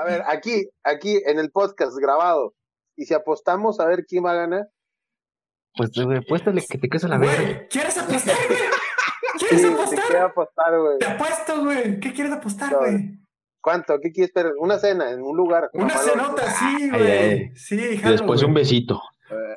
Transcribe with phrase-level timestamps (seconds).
[0.00, 2.54] A ver, aquí, aquí en el podcast grabado.
[2.96, 4.66] Y si apostamos a ver quién va a ganar.
[5.76, 7.66] Pues, güey, apuéstale que te quedes a la verga.
[7.68, 8.58] ¿quieres apostar, güey?
[9.38, 10.04] Sí, ¿Quieres te apostar?
[10.08, 10.98] quiero apostar, güey.
[10.98, 12.00] Te apuesto, güey.
[12.00, 13.18] ¿Qué quieres apostar, No, güey?
[13.62, 13.98] ¿Cuánto?
[14.02, 14.52] ¿Qué quieres esperar?
[14.58, 15.70] Una cena en un lugar.
[15.72, 17.10] Una cenota, sí, Ay, güey.
[17.12, 17.50] ay.
[17.56, 19.00] Sí, Y jalo, después un besito.
[19.30, 19.54] Eh,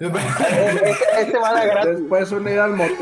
[0.85, 1.99] Este, este va a dar gratis.
[2.01, 2.93] Después una ida al motel.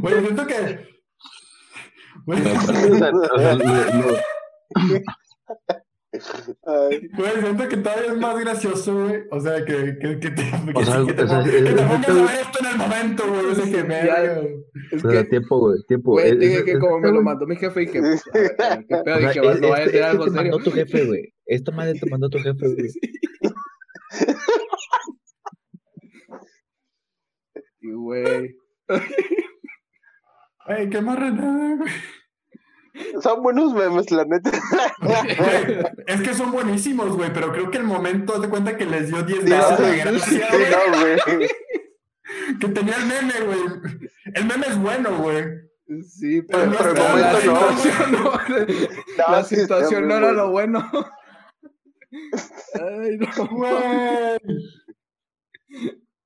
[0.00, 0.88] Güey, siento que.
[2.26, 4.18] Güey, O sea, o sea, lo- lo-
[6.64, 9.22] Ay, güey, siento que todavía es más gracioso, güey.
[9.30, 11.72] O sea, que, que, que te, que, O sea, que te, o sea, que te
[11.72, 13.46] pongas a ver esto en el momento, güey.
[13.46, 14.64] O sea, que güey.
[14.90, 16.10] Es o sea, que, tiempo, güey, tiempo.
[16.12, 18.86] güey, dije es- que es- como me lo mandó mi jefe, dije, pues, a ver,
[18.88, 20.30] qué pedo, o sea, y que va- es- no vaya a ser es algo que
[20.30, 20.52] te serio.
[20.52, 21.34] mandó tu jefe, güey.
[21.46, 22.88] Esta madre te mandó tu jefe, güey.
[27.82, 28.54] Y, güey,
[30.76, 31.92] Ay, qué marranada, güey.
[33.22, 34.50] Son buenos memes, la neta.
[35.00, 38.84] Güey, Es que son buenísimos, güey, pero creo que el momento, haz de cuenta que
[38.86, 40.70] les dio 10 Sí, veces no, de sí, gracia, güey.
[40.70, 41.48] no, güey.
[42.60, 43.60] Que tenía el meme, güey.
[44.34, 45.44] El meme es bueno, güey.
[46.06, 47.76] sí, pero, Pero el pero la momento no.
[47.78, 48.32] situación no,
[49.18, 50.90] No, la sí, situación no era lo bueno.
[52.74, 53.46] Ay, no.
[53.48, 54.38] Güey.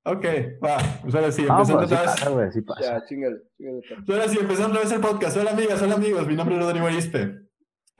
[0.07, 0.25] Ok,
[0.63, 0.77] va.
[1.03, 2.55] Pues ahora sí, empezando pues, sí otra vez.
[2.55, 2.81] sí pasa.
[2.83, 3.81] Ya, chingale, chingale.
[4.05, 5.37] Pues Ahora sí, empezando otra vez el podcast.
[5.39, 7.41] Hola amigas, hola amigos, mi nombre es Rodrigo Arispe.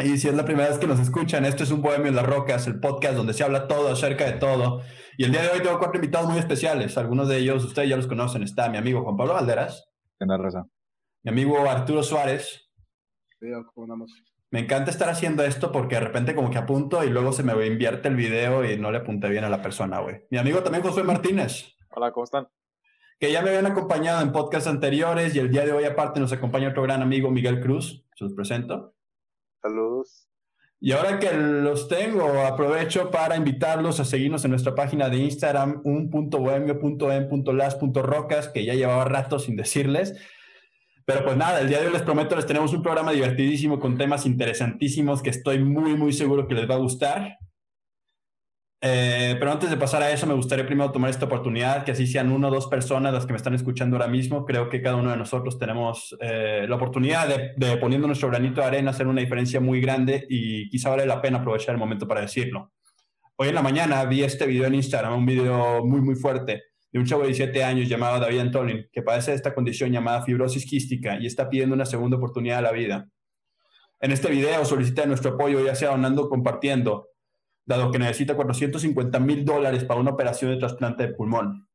[0.01, 2.27] Y si es la primera vez que nos escuchan, esto es un Bohemio en las
[2.27, 4.83] Rocas, el podcast donde se habla todo acerca de todo.
[5.17, 6.99] Y el día de hoy tengo cuatro invitados muy especiales.
[6.99, 8.43] Algunos de ellos ustedes ya los conocen.
[8.43, 9.89] Está mi amigo Juan Pablo Valderas,
[10.19, 10.71] Tienes razón.
[11.23, 12.71] mi amigo Arturo Suárez.
[13.41, 14.13] Sí, ¿cómo andamos?
[14.51, 17.67] Me encanta estar haciendo esto porque de repente como que apunto y luego se me
[17.67, 20.27] invierte el video y no le apunté bien a la persona, güey.
[20.31, 21.75] Mi amigo también Josué Martínez.
[21.95, 22.49] Hola, ¿cómo están?
[23.19, 26.33] que ya me habían acompañado en podcasts anteriores y el día de hoy aparte nos
[26.33, 28.95] acompaña otro gran amigo, Miguel Cruz, se los presento.
[29.63, 30.29] Saludos.
[30.81, 35.81] Y ahora que los tengo, aprovecho para invitarlos a seguirnos en nuestra página de Instagram,
[35.85, 40.15] un.bohemio.en.las.rocas, que ya llevaba rato sin decirles.
[41.07, 43.97] Pero pues nada, el día de hoy les prometo, les tenemos un programa divertidísimo con
[43.97, 47.39] temas interesantísimos que estoy muy, muy seguro que les va a gustar.
[48.87, 52.07] Eh, pero antes de pasar a eso, me gustaría primero tomar esta oportunidad, que así
[52.07, 54.45] sean uno o dos personas las que me están escuchando ahora mismo.
[54.45, 58.61] Creo que cada uno de nosotros tenemos eh, la oportunidad de, de, poniendo nuestro granito
[58.61, 62.07] de arena, hacer una diferencia muy grande y quizá vale la pena aprovechar el momento
[62.07, 62.73] para decirlo.
[63.37, 66.99] Hoy en la mañana vi este video en Instagram, un video muy, muy fuerte de
[66.99, 70.67] un chavo de 17 años llamado David Antolin, que padece de esta condición llamada fibrosis
[70.67, 73.09] quística y está pidiendo una segunda oportunidad a la vida.
[73.99, 77.14] En este video solicita nuestro apoyo, ya sea donando o compartiendo,
[77.67, 81.69] dado que necesita 450 mil dólares para una operación de trasplante de pulmón.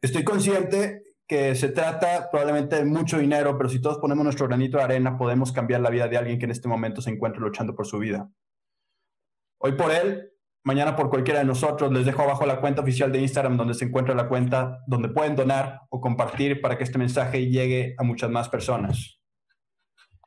[0.00, 4.78] Estoy consciente que se trata probablemente de mucho dinero, pero si todos ponemos nuestro granito
[4.78, 7.74] de arena, podemos cambiar la vida de alguien que en este momento se encuentra luchando
[7.74, 8.28] por su vida.
[9.58, 10.32] Hoy por él,
[10.64, 13.84] mañana por cualquiera de nosotros, les dejo abajo la cuenta oficial de Instagram donde se
[13.84, 18.30] encuentra la cuenta donde pueden donar o compartir para que este mensaje llegue a muchas
[18.30, 19.20] más personas.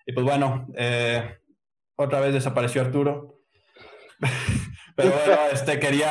[0.06, 1.38] Y pues bueno, eh,
[1.98, 3.35] otra vez desapareció Arturo.
[4.96, 6.10] Pero bueno, este quería,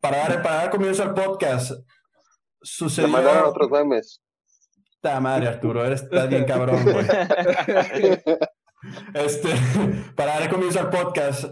[0.00, 1.72] para dar, para dar comienzo al podcast,
[2.62, 3.08] sucedió...
[3.08, 4.22] Te mandaron otros memes.
[4.94, 7.06] Esta madre, Arturo, eres estás bien cabrón, güey.
[9.12, 9.48] Este,
[10.14, 11.44] para dar comienzo al podcast,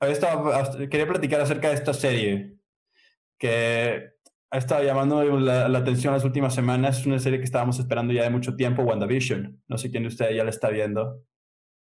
[0.00, 0.50] estado,
[0.90, 2.58] quería platicar acerca de esta serie
[3.38, 4.10] que
[4.50, 7.00] ha estado llamando la, la, atención las últimas semanas.
[7.00, 9.62] Es una serie que estábamos esperando ya de mucho tiempo, WandaVision.
[9.66, 11.22] No sé quién de ustedes ya la está viendo.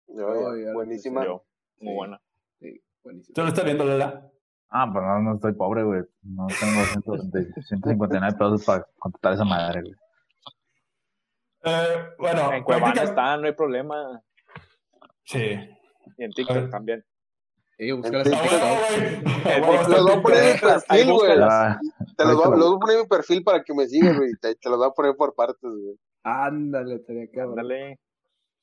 [0.09, 0.27] Ya,
[0.75, 1.25] buenísima.
[1.25, 1.45] Yo,
[1.79, 2.21] muy buena.
[2.61, 3.35] Sí, buenísima.
[3.35, 4.31] ¿Tú lo estás viendo, Lola?
[4.71, 6.03] Ah, pero no, no estoy pobre, güey.
[6.23, 9.95] No tengo 159 pesos para contratar esa madre, güey.
[11.65, 14.23] Eh, bueno, en Cuevana está, no hay problema.
[15.25, 15.59] Sí.
[16.17, 17.05] Y en TikTok también.
[17.77, 18.61] Sí, buscar En las TikTok.
[19.45, 21.39] Ah, Los voy a poner en mi perfil, güey.
[21.41, 21.81] Ah,
[22.17, 24.33] Te los voy, a poner en mi perfil para que me sigas, güey.
[24.41, 25.99] Te, te los voy a poner por partes, güey.
[26.23, 27.59] Ándale, estaría cabrón.
[27.59, 27.99] Ándale.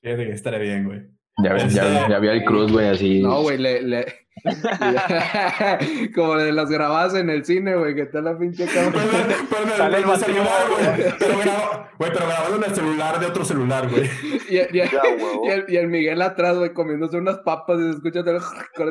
[0.01, 1.16] Fíjate que estaré bien, güey.
[1.43, 3.21] Ya, ya, Este- ya vi al Cruz, güey, así.
[3.21, 4.05] No, güey, le, le...
[6.15, 9.27] Como de las grabadas en el cine, güey, que está la pinche Pero, cámara.
[9.49, 11.13] pero en el- Sale el en el celular, güey.
[11.19, 14.09] Pero, graba- güey, pero grabando en el celular de otro celular, güey.
[14.49, 15.01] Y, y- Ya,
[15.43, 18.41] y el, y el Miguel atrás, güey, comiéndose unas papas y se escucha todo el,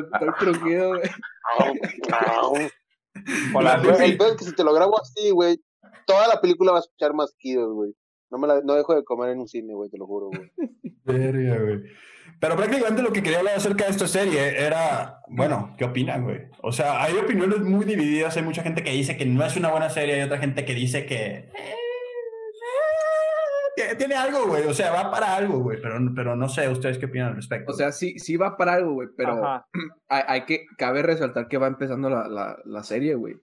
[0.09, 1.01] todo el crujido, güey.
[3.53, 5.59] Con la Güey, El peor es que si te lo grabo así, güey,
[6.05, 7.93] toda la película va a escuchar masquidos, güey.
[8.29, 10.51] No, me la, no dejo de comer en un cine, güey, te lo juro, güey.
[11.05, 11.83] Verga, güey.
[12.39, 16.49] Pero prácticamente lo que quería hablar acerca de esta serie era, bueno, ¿qué opinan, güey?
[16.61, 18.37] O sea, hay opiniones muy divididas.
[18.37, 20.75] Hay mucha gente que dice que no es una buena serie, hay otra gente que
[20.75, 21.49] dice que.
[23.77, 24.65] eh, tiene algo, güey.
[24.65, 25.81] O sea, va para algo, güey.
[25.81, 27.71] Pero, pero no sé, ¿ustedes qué opinan al respecto?
[27.71, 29.41] O sea, sí, sí va para algo, güey, pero
[30.07, 33.35] hay, hay que, cabe resaltar que va empezando la, la, la serie, güey.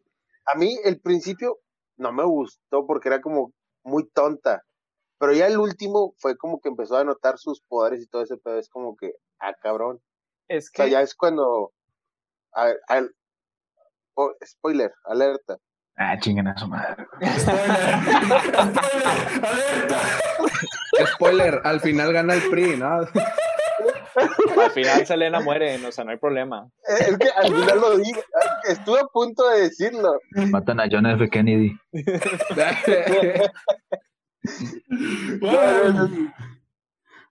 [0.53, 1.59] A mí el principio
[1.97, 3.53] no me gustó porque era como
[3.83, 4.63] muy tonta.
[5.19, 8.37] Pero ya el último fue como que empezó a notar sus poderes y todo ese
[8.37, 8.59] pedo.
[8.59, 10.01] Es como que, ah, cabrón.
[10.49, 11.73] Es O sea, que ya es cuando.
[12.55, 13.15] a- al-
[14.17, 15.57] oh, spoiler, alerta.
[15.97, 17.07] Ah, chinguen a su madre.
[17.21, 17.31] ¡Spoiler!
[18.75, 19.45] ¡Spoiler!
[19.45, 20.01] ¡Alerta!
[21.15, 22.87] Spoiler, al final gana el PRI, ¿no?
[24.61, 26.69] al final Selena muere, o sea, no hay problema.
[26.89, 28.23] Eh, Es que al final lo dije.
[28.69, 30.19] Estuve a punto de decirlo.
[30.51, 31.29] Matan a John F.
[31.31, 31.77] Kennedy.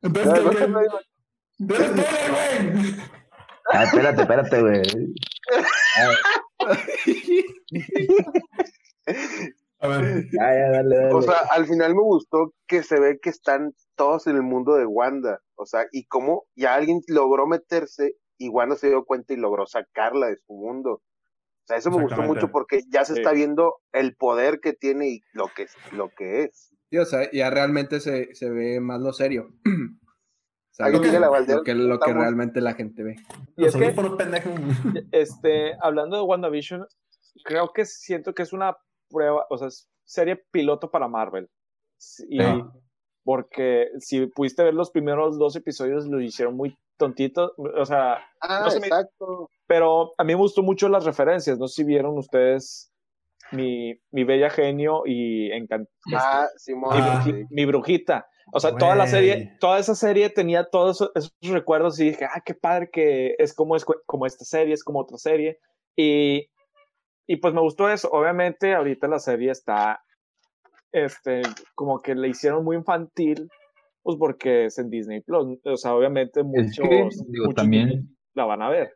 [0.01, 0.99] Entonces, No, no, ¿qué- no, no,
[1.59, 2.95] ¡Dale spoiler, güey!
[3.71, 4.81] Ah, espérate, espérate, güey.
[9.79, 10.25] A ver.
[10.31, 11.13] Ya, ya, dale, dale.
[11.13, 14.75] O sea, al final me gustó que se ve que están todos en el mundo
[14.75, 15.39] de Wanda.
[15.55, 19.65] O sea, y cómo ya alguien logró meterse y Wanda se dio cuenta y logró
[19.65, 20.91] sacarla de su mundo.
[20.95, 23.19] O sea, eso me gustó mucho porque ya se Sí.
[23.19, 26.72] está viendo el poder que tiene y lo que, lo que es.
[26.93, 29.49] Sí, o sea, ya realmente se, se ve más lo serio.
[30.71, 33.15] O sea, Ahí lo, que, lo que, lo que estamos- realmente la gente ve.
[33.57, 33.93] Y es que,
[35.11, 36.87] este, hablando de WandaVision,
[37.43, 38.75] creo que siento que es una
[39.09, 41.47] prueba, o sea, es serie piloto para Marvel.
[42.27, 42.63] Y Sí.
[43.23, 48.67] porque si pudiste ver los primeros dos episodios, lo hicieron muy tontito, o sea, Ah,
[48.67, 52.91] No pero a mí me gustó mucho las referencias, no sé si vieron ustedes
[53.53, 56.95] mi, mi bella genio y encan- Ah, Simón.
[56.95, 57.47] mi, Ah.
[57.49, 58.27] mi brujita.
[58.51, 62.25] O sea, toda la serie, toda esa serie tenía todos esos, esos recuerdos y dije,
[62.25, 65.59] ah, qué padre que es como, es como esta serie, es como otra serie.
[65.95, 66.49] Y,
[67.25, 68.09] y pues me gustó eso.
[68.11, 70.01] Obviamente ahorita la serie está,
[70.91, 71.41] este,
[71.75, 73.49] como que le hicieron muy infantil,
[74.03, 75.59] pues porque es en Disney Plus.
[75.63, 76.95] O sea, obviamente Es muchos, que,
[77.29, 78.93] digo, muchos también- la van a ver.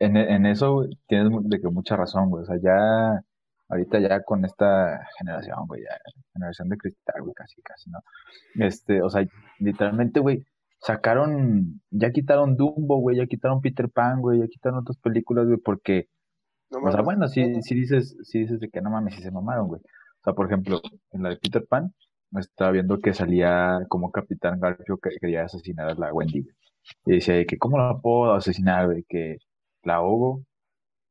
[0.00, 2.42] En, en eso tienes de que mucha razón, güey.
[2.42, 3.20] O sea, ya,
[3.68, 5.98] ahorita ya con esta generación, güey, ya,
[6.32, 8.00] generación de cristal, güey, casi, casi, ¿no?
[8.56, 9.26] Este, o sea,
[9.58, 10.44] literalmente, güey,
[10.80, 15.58] sacaron, ya quitaron Dumbo, güey, ya quitaron Peter Pan, güey, ya quitaron otras películas, güey,
[15.58, 16.08] porque,
[16.70, 19.30] No o sea, bueno, sí, sí dices, sí dices de que no mames, sí se
[19.30, 19.80] mamaron, güey.
[19.80, 20.80] O sea, por ejemplo,
[21.12, 21.94] en la de Peter Pan,
[22.30, 26.54] me estaba viendo que salía como Capitán Garfio que quería asesinar a la Wendy, güey.
[27.06, 29.04] Y decía de que, ¿cómo la puedo asesinar, güey?
[29.08, 29.38] Que
[29.82, 30.44] la ahogo,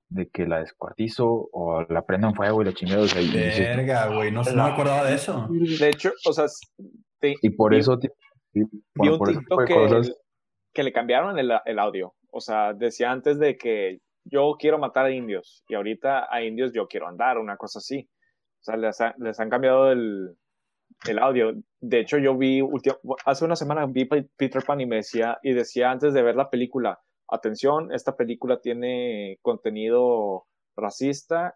[0.10, 3.02] de que la descuartizo o la prendo en fuego y la chingada.
[3.04, 4.32] O sea, Verga, güey.
[4.32, 5.48] No, no me acordaba de eso.
[5.50, 6.46] De hecho, o sea,
[7.20, 8.08] te- y por vi- eso, sí,
[8.54, 8.64] vi
[8.96, 10.14] bueno, un por TikTok que, cosas,
[10.74, 12.14] que le cambiaron el, el audio.
[12.32, 16.72] O sea, decía antes de que yo quiero matar a indios y ahorita a indios
[16.74, 18.08] yo quiero andar, una cosa así.
[18.60, 20.36] O sea, les, ha- les han cambiado el,
[21.08, 21.54] el audio.
[21.82, 22.62] De hecho, yo vi,
[23.26, 26.36] hace una semana vi Pe- Peter Pan y me decía, y decía antes de ver
[26.36, 30.46] la película, atención, esta película tiene contenido
[30.76, 31.56] racista,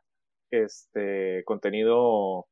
[0.51, 2.47] este, contenido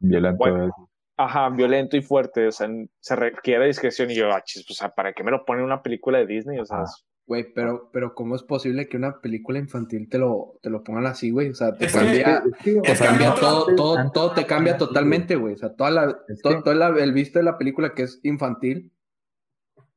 [0.00, 0.38] violento.
[0.38, 0.70] bueno, eh.
[1.16, 2.68] Ajá, violento y fuerte, o sea,
[2.98, 5.66] se requiere discreción y yo, ah, chis, o sea, ¿para qué me lo pone en
[5.66, 6.58] una película de Disney?
[6.58, 6.84] O sea, Ah.
[7.26, 11.06] Güey, pero, pero ¿cómo es posible que una película infantil te lo, te lo pongan
[11.06, 11.48] así, güey?
[11.48, 12.42] O sea, te Es que- cambia,
[12.82, 15.54] te cambia todo, todo, todo te cambia totalmente, güey.
[15.54, 18.20] O sea, toda la, todo, que- todo la- el visto de la película que es
[18.24, 18.92] infantil,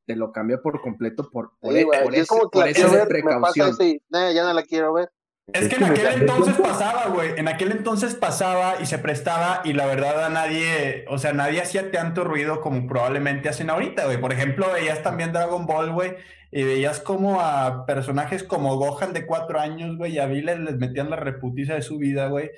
[0.07, 3.07] te lo cambia por completo por, por, Sí, e- por y es por esa ver,
[3.07, 3.69] precaución.
[3.69, 5.11] eso y "Nah, ya no la quiero ver.
[5.53, 7.31] Es que en aquel entonces pasaba, güey.
[7.37, 11.61] En aquel entonces pasaba y se prestaba y la verdad a nadie, o sea, nadie
[11.61, 14.19] hacía tanto ruido como probablemente hacen ahorita, güey.
[14.19, 16.15] Por ejemplo, veías también Dragon Ball, güey,
[16.51, 20.75] y veías como a personajes como Gohan de cuatro años, güey, y a Vile les
[20.77, 22.49] metían la reputiza de su vida, güey.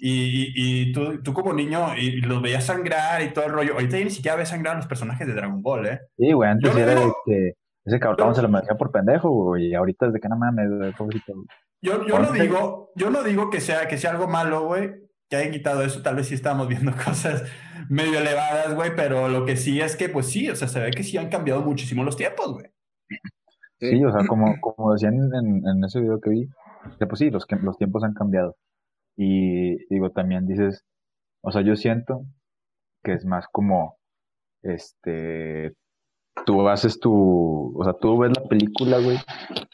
[0.00, 0.52] Y, y-
[0.88, 3.74] y tú, tú como niño y los veías sangrar y todo el rollo.
[3.74, 6.00] Ahorita ya ni siquiera ves sangrar a los personajes de Dragon Ball, ¿eh?
[6.16, 7.52] Sí, güey, antes Yo no era de digo- que
[7.84, 10.68] ese cabrón se lo merecía por pendejo, güey, y ahorita es de que no mames,
[10.70, 11.32] güey, pobrecito.
[11.34, 11.46] güey.
[11.80, 14.94] Yo, yo no digo, yo no digo que sea, que sea algo malo, güey,
[15.30, 17.44] que hayan quitado eso, tal vez sí estamos viendo cosas
[17.88, 20.90] medio elevadas, güey, pero lo que sí es que, pues sí, o sea, se ve
[20.90, 22.66] que sí han cambiado muchísimo los tiempos, güey.
[23.80, 24.04] Sí.
[24.04, 26.48] O sea, como, como decían en, en ese video que vi,
[26.98, 28.56] que pues sí, los, que- los tiempos han cambiado.
[29.20, 30.84] Y digo, también dices,
[31.42, 32.24] o sea, yo siento
[33.02, 33.98] que es más como,
[34.62, 35.74] este,
[36.46, 39.18] tú haces tu, o sea, tú ves la película, güey,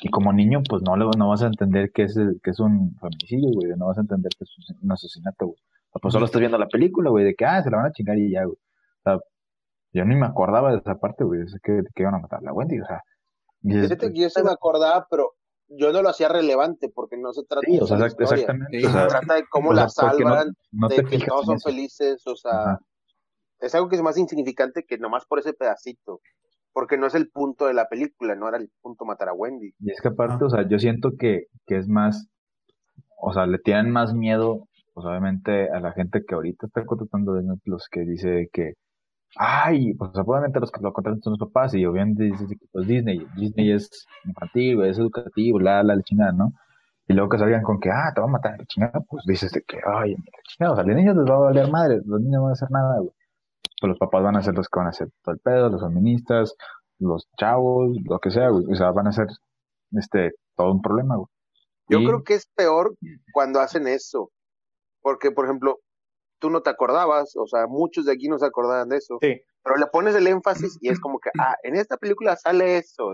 [0.00, 2.96] y como niño, pues no, no vas a entender que es, el- que es un
[3.00, 5.58] feminicidio, güey, no vas a entender que es un asesinato, güey.
[5.58, 7.86] O sea, pues solo estás viendo la película, güey, de que, ah, se la van
[7.86, 8.56] a chingar y ya, güey.
[8.56, 9.18] O sea,
[9.92, 12.42] yo ni me acordaba de esa parte, güey, de que, que iban a matar a
[12.44, 13.02] la Wendy, o sea,
[13.62, 15.32] Y es- Fíjate que yo se me acordaba, pero
[15.68, 18.20] yo no lo hacía relevante porque no se trata sí, de o sea, esa exact-
[18.22, 18.42] historia.
[18.42, 18.78] exactamente.
[18.80, 18.86] Sí.
[18.86, 21.18] o sea, Se trata de cómo o sea, la porque no- salvan, no de que
[21.26, 21.68] todos son eso.
[21.68, 22.78] felices, o sea, Ajá.
[23.60, 26.20] es algo que es más insignificante que nomás por ese pedacito,
[26.72, 29.72] porque no es el punto de la película, no era el punto matar a Wendy.
[29.80, 30.46] Y es que aparte, Ah.
[30.46, 32.28] o sea, yo siento que, que es más,
[33.16, 37.32] o sea, le tienen más miedo, pues obviamente a la gente que ahorita está contratando
[37.32, 38.74] de los que dice que,
[39.36, 42.86] ay, pues obviamente los que lo contratan son los papás y obviamente dices que pues
[42.86, 46.52] Disney, Disney es infantil, es educativo, la, la, la chingada, ¿no?
[47.06, 49.52] Y luego que salgan con que, ah, te va a matar la chingada, pues dices
[49.52, 52.00] de que, ay, la chingada, o sea, a los niños les va a valer madre,
[52.04, 53.10] los niños no van a hacer nada, güey.
[53.80, 55.82] Pues los papás van a ser los que van a hacer todo el pedo, los
[55.82, 56.54] feministas,
[56.98, 59.26] los chavos, lo que sea, güey, o sea, van a ser,
[59.92, 61.28] este, todo un problema, güey.
[61.88, 62.94] Yo Y- creo que es peor
[63.34, 64.30] cuando hacen eso,
[65.02, 65.80] porque, por ejemplo,
[66.44, 69.40] tú no te acordabas, o sea, muchos de aquí no se acordaban de eso, Sí.
[69.62, 73.06] pero le pones el énfasis y es como que, ah, en esta película sale eso,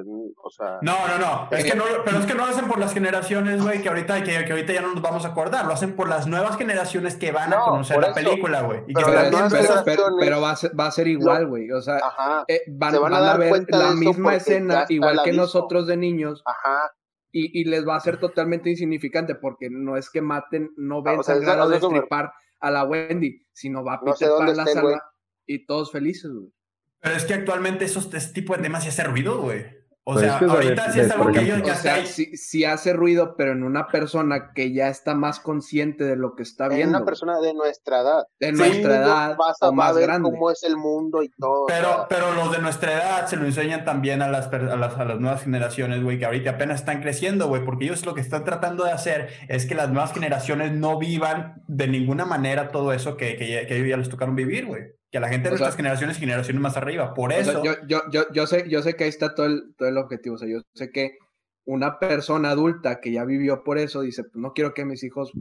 [0.42, 1.49] o sea, No, no, no.
[1.56, 4.25] Es que no, pero es que no lo hacen por las generaciones, güey, que ahorita,
[4.25, 5.64] que, que ahorita ya no nos vamos a acordar.
[5.64, 8.14] Lo hacen por las nuevas generaciones que van a No, conocer por la eso.
[8.30, 8.80] película, güey.
[8.92, 9.49] Pero Pero,
[9.84, 11.70] pero- pero- va, a ser, va a ser igual, güey.
[11.70, 15.20] O sea, ajá, eh, van, se van a van a ver la misma escena, igual
[15.22, 16.90] que nosotros de niños, ajá,
[17.32, 21.02] y, y les va a ser totalmente insignificante, porque no es que maten, no Ah,
[21.04, 24.14] ven o sea, es- sangrar o sea, destripar a la Wendy, sino va a No
[24.14, 25.14] sé Peter dónde Pan la salva
[25.47, 26.52] y todos felices, güey.
[27.00, 29.79] Pero es que actualmente esos, ese tipo de temas se hace ruido, güey.
[30.02, 32.07] O Pues sea, es que, ahorita de- sí es algo que ellos ya O sea,
[32.07, 36.35] sí, sí hace ruido, pero en una persona que ya está más consciente de lo
[36.35, 36.97] que está en viendo.
[36.97, 38.25] una persona de nuestra edad.
[38.40, 40.30] de Sí, nuestra edad vas a, o a más ver grande.
[40.30, 41.64] cómo es el mundo y todo.
[41.64, 44.59] o Pero, sea, pero los de nuestra edad se lo enseñan también a las, a
[44.76, 48.14] las, a las nuevas generaciones, güey, que ahorita apenas están creciendo, güey, porque ellos lo
[48.14, 52.71] que están tratando de hacer es que las nuevas generaciones no vivan de ninguna manera
[52.71, 54.83] todo eso que, que, ya- que ellos ya les tocaron vivir, güey.
[55.11, 57.14] Que a la gente de O sea- nuestras generaciones y generaciones más arriba.
[57.14, 57.64] Por O sea, eso.
[57.64, 60.37] yo, yo, yo, yo sé, yo sé que ahí está todo el, todo el objetivo.
[60.37, 61.19] O sea, yo sé que
[61.64, 65.33] una persona adulta que ya vivió por eso dice, pues no quiero que mis hijos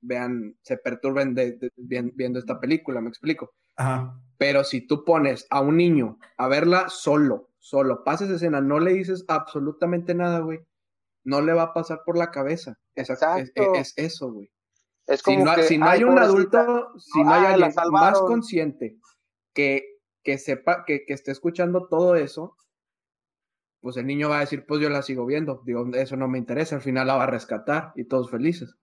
[0.00, 3.52] vean, se perturben de, de- vien- viendo esta película, me explico.
[3.76, 4.18] Ajá.
[4.36, 8.92] Pero si tú pones a un niño a verla solo, solo, pasas escena, no le
[8.94, 10.58] dices absolutamente nada, güey,
[11.24, 12.76] no le va a pasar por la cabeza.
[12.94, 13.74] Es, Exacto.
[13.76, 14.50] es eso, güey.
[15.06, 16.60] es Si como no, que, si no "Ay, hay un pobrecita".
[16.60, 18.96] adulto, si no hay alguien más consciente
[19.54, 22.56] que, que sepa, que, que esté escuchando todo eso,
[23.80, 25.62] pues el niño va a decir, pues yo la sigo viendo.
[25.64, 28.74] Digo, eso no me interesa, al final la va a rescatar y todos felices.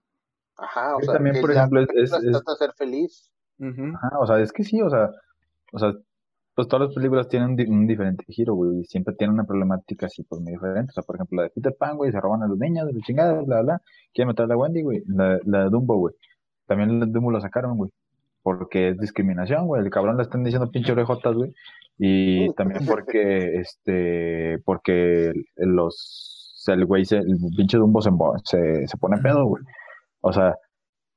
[0.58, 3.32] Ajá, o sea, también, que por ejemplo, es- es- trata de ser feliz.
[3.60, 3.94] Ujú.
[3.96, 5.10] Ajá, o sea, es que sí, o sea,
[5.74, 5.94] o sea,
[6.54, 9.46] pues todas las películas tienen un, di- un diferente giro, güey, y siempre tienen una
[9.46, 10.92] problemática así, pues muy diferente.
[10.92, 12.94] O sea, por ejemplo, la de Peter Pan, güey, se roban a los niños, de
[12.94, 13.82] la chingada, bla, bla, bla.
[14.14, 15.02] Quieren matar a la Wendy, güey.
[15.08, 16.14] La, la de Dumbo, güey.
[16.68, 17.90] También la de Dumbo la sacaron, güey.
[18.44, 19.84] Porque es discriminación, güey.
[19.84, 21.54] El cabrón le están diciendo pinche orejotas, güey.
[21.98, 28.10] Y también porque, este, porque los, el güey, se- el pinche Dumbo se,
[28.46, 29.64] se, se pone pedo, güey.
[30.22, 30.56] O sea,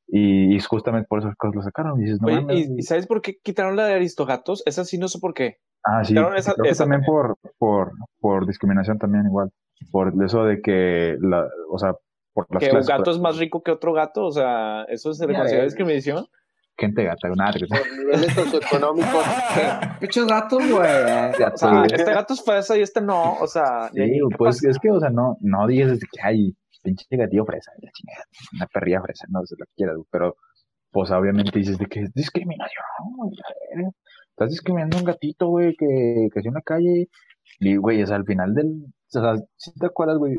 [0.07, 1.99] y, y justamente por esas cosas lo sacaron.
[1.99, 4.63] Y dices, no Oye, mames, ¿y, sabes por qué quitaron la de Aristogatos?
[4.67, 5.57] Esa sí no sé por qué.
[5.85, 9.51] Ah, sí, Quitaron esa- creo que esa también por, por, por discriminación también igual,
[9.91, 11.95] por eso de que, la, o sea,
[12.35, 15.27] por las Que un gato es más rico que otro gato, o sea, ¿eso se
[15.27, 16.27] le considera discriminación?
[16.77, 19.25] Gente gata, nada, que Por niveles socioeconómicos.
[20.01, 20.77] Pinches gatos, güey.
[20.77, 24.71] O sea, este gato es fresa y este no, o sea, Sí, ¿qué pues pasa?
[24.71, 28.25] es que, o sea, no, no digas de que hay pinche gatillo fresa, la chingada,
[28.55, 30.37] una perrilla fresa, no sé lo que quieras, güey, pero,
[30.91, 32.85] pues obviamente dices de que es discriminación,
[33.17, 33.31] güey,
[33.75, 33.91] verga.
[34.31, 37.09] estás discriminando a un gatito, güey, que, que es en la calle,
[37.61, 40.37] y, güey, o sea, al final del, o sea, si te acuerdas, güey,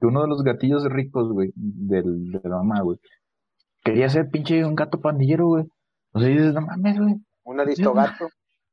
[0.00, 2.98] que uno de los gatillos ricos, güey, del, de la mamá, güey,
[3.86, 5.64] quería ser pinche un gato pandillero, güey,
[6.12, 7.14] o sea, dices, no mames, güey,
[7.44, 8.28] Un aristogato.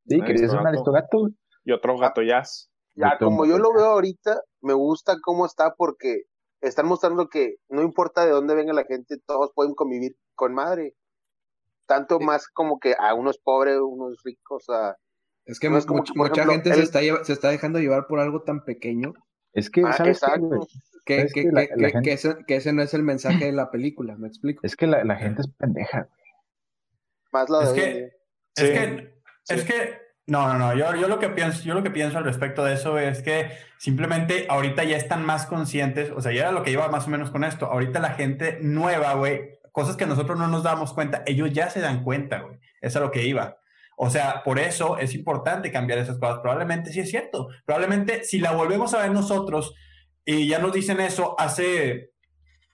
[0.07, 1.19] sí, Un quería ser un aristogato.
[1.19, 1.33] güey.
[1.65, 2.69] Y otro gato jazz.
[2.95, 6.23] Ya, como yo lo veo ahorita, me gusta cómo está porque
[6.61, 10.93] están mostrando que no importa de dónde venga la gente, todos pueden convivir con madre.
[11.87, 12.25] Tanto Sí.
[12.25, 14.95] más como que a unos pobres, unos ricos, a...
[15.45, 17.79] Es que No es como que, mucha ejemplo, gente se, está, lleva- se está dejando
[17.79, 19.13] llevar por algo tan pequeño
[19.53, 20.67] Es que, Ah, ¿sabes exacto.
[21.05, 23.03] que, que, que la- que- la que- gente- que ese, que ese no es el
[23.03, 24.61] mensaje de la película, ¿me explico?
[24.63, 26.23] Es que la, la gente es pendeja, güey.
[27.31, 27.75] Más la Es de...
[27.75, 28.13] que,
[28.55, 29.53] Sí, es que, sí.
[29.55, 32.23] es que, no, no, no, yo, yo lo que pienso, yo lo que pienso al
[32.23, 36.51] respecto de eso es que simplemente ahorita ya están más conscientes, o sea, ya era
[36.51, 40.05] lo que iba más o menos con esto, ahorita la gente nueva, güey, cosas que
[40.05, 43.25] nosotros no nos damos cuenta, ellos ya se dan cuenta, güey, eso es lo que
[43.25, 43.57] iba.
[43.97, 46.39] O sea, por eso es importante cambiar esas cosas.
[46.39, 47.47] Probablemente sí es cierto.
[47.65, 49.73] Probablemente si la volvemos a ver nosotros
[50.25, 52.11] y ya nos dicen eso hace,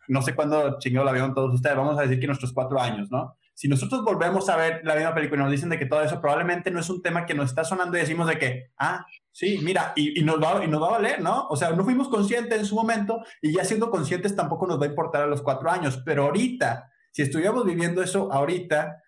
[0.08, 3.10] no sé cuándo chingado la vieron todos ustedes, vamos a decir que nuestros cuatro años,
[3.12, 3.36] ¿no?
[3.54, 6.22] Si nosotros volvemos a ver la misma película y nos dicen de que todo eso
[6.22, 9.06] probablemente no es un tema que nos está sonando y decimos de que, ah,
[9.40, 11.48] Sí, mira, y, y, nos va, y nos va a valer, ¿no?
[11.48, 14.86] O sea, no fuimos conscientes en su momento y ya siendo conscientes tampoco nos va
[14.86, 19.02] a importar a los cuatro años, pero ahorita, si estuviéramos viviendo eso ahorita,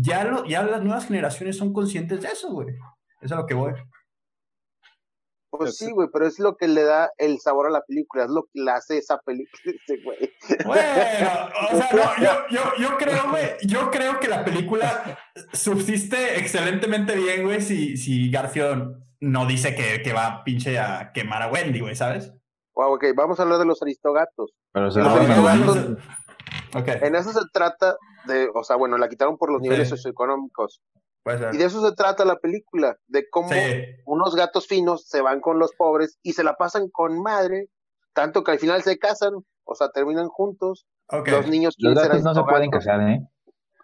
[0.00, 2.68] ya, lo, ya las nuevas generaciones son conscientes de eso, güey.
[2.68, 2.80] Eso
[3.20, 3.72] es a lo que voy.
[5.50, 8.30] Pues sí, güey, pero es lo que le da el sabor a la película, es
[8.30, 10.32] lo que le hace esa película ese güey.
[10.64, 15.18] Bueno, o sea, no, yo, yo, yo creo, güey, yo creo que la película
[15.52, 21.42] subsiste excelentemente bien, güey, si, si Garfield no dice que, que va pinche a quemar
[21.42, 22.32] a Wendy, güey, ¿sabes?
[22.74, 24.54] Wow, ok, vamos a hablar de los aristogatos.
[24.72, 25.98] Pero se Los lo aristogatos,
[26.74, 27.96] Ok, en eso se trata
[28.26, 29.64] de, o sea, bueno, la quitaron por los Sí.
[29.68, 30.80] niveles socioeconómicos.
[31.52, 33.60] Y de eso se trata la película, de cómo Sí,
[34.06, 37.68] unos gatos finos se van con los pobres y se la pasan con madre,
[38.12, 39.30] tanto que al final se casan,
[39.64, 40.84] o sea, terminan juntos.
[41.26, 43.20] Los niños Los gatos no se pueden casar, ¿eh?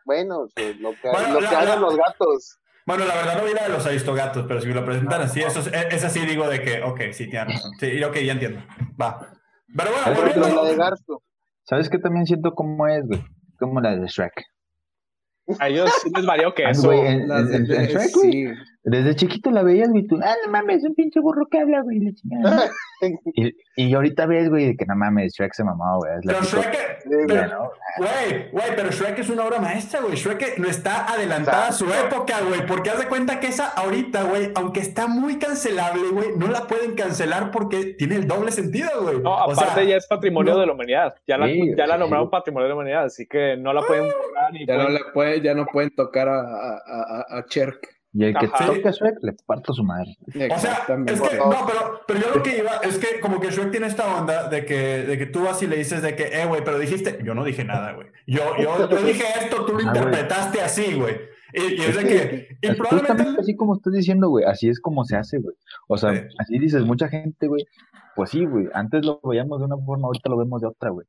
[0.04, 2.59] Bueno, o sea, lo que, Bueno, lo la- que hagan la- los gatos.
[2.87, 5.40] Bueno, la verdad no vi la de los aristogatos, pero si me lo presentan así,
[5.42, 7.73] eso es, es así digo de que, ok, sí, tienes razón.
[7.78, 8.61] Sí, ok, ya entiendo.
[9.00, 9.18] Va.
[9.76, 11.23] Pero bueno, Por Por ejemplo, volviendo- la de Garzo.
[11.64, 13.23] ¿Sabes qué también siento cómo es, güey?
[13.58, 14.42] Como la de Shrek.
[15.60, 16.88] A ellos sí les valió que Ay, eso.
[16.88, 18.46] güey, en, Las en- de- en Shrek, güey, sí.
[18.84, 22.00] Desde chiquito la veías, güey, tú, ah, no mames, un pinche burro que habla, güey,
[22.00, 22.70] la chingada.
[23.36, 26.14] Y, y ahorita ves, güey, que no mames, Shrek se mamó, güey.
[26.26, 27.26] Pero pico- Shrek, güey.
[27.98, 30.16] güey, güey, pero Shrek es una obra maestra, güey.
[30.16, 32.66] Shrek no está adelantada a su época, güey.
[32.66, 36.66] Porque haz de cuenta que esa ahorita, güey, aunque está muy cancelable, güey, no la
[36.66, 39.20] pueden cancelar porque tiene el doble sentido, güey.
[39.20, 40.60] No, O sea, aparte ya es patrimonio no.
[40.60, 41.14] de la humanidad.
[41.28, 42.00] Ya la, Sí, ya la sí.
[42.00, 44.08] nombraron patrimonio de la humanidad, así que no la pueden
[44.52, 47.78] ni Ya no pueden- le puede, ya no pueden tocar a, a, a, a Cherk.
[48.14, 48.66] Y el que Ajá.
[48.66, 50.16] toque a Shrek, le parto su madre.
[50.28, 53.50] O sea, es que, no, pero, pero yo lo que iba es que como que
[53.50, 56.24] Shrek tiene esta onda de que, de que tú vas y le dices de que,
[56.24, 58.08] eh, güey, pero dijiste, yo no dije nada, güey.
[58.26, 61.16] Yo, yo, yo dije esto, tú lo Ah, interpretaste así, güey.
[61.52, 63.40] Y, y es de que, y probablemente...
[63.40, 65.54] Así como estás diciendo, güey, así es como se hace, güey.
[65.86, 66.20] O sea, Sí.
[66.38, 67.66] así dices, mucha gente, güey,
[68.16, 71.06] pues sí, güey, antes lo veíamos de una forma, ahorita lo vemos de otra, güey.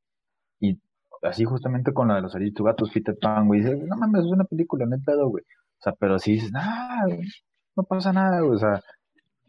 [1.22, 4.44] Así justamente con la de los aristogatos, Peter Pan, güey, dices, no mames, es una
[4.44, 5.44] película, no hay pedo, güey.
[5.44, 7.28] O sea, pero si dices, ah, güey,
[7.76, 8.54] no pasa nada, güey.
[8.56, 8.80] O sea,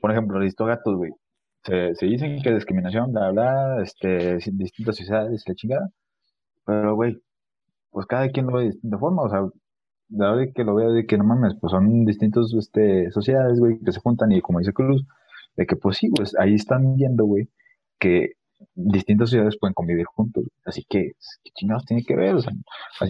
[0.02, 1.12] por ejemplo, aristogatos, güey,
[1.63, 5.89] se, se dicen que discriminación, bla, bla, este, distintas sociedades, la chingada.
[6.65, 7.22] Pero, güey,
[7.91, 9.41] pues cada quien lo ve de distinta forma, o sea,
[10.10, 13.80] la verdad que lo veo de que no mames, pues son distintas este, sociedades, güey,
[13.80, 15.06] que se juntan y como dice Cruz,
[15.56, 17.50] de que pues sí, pues ahí están viendo, güey,
[18.00, 18.34] que
[18.76, 21.12] distintas sociedades pueden convivir juntos, así que,
[21.43, 22.36] ¿qué chingados tiene que ver?
[22.36, 22.52] O sea,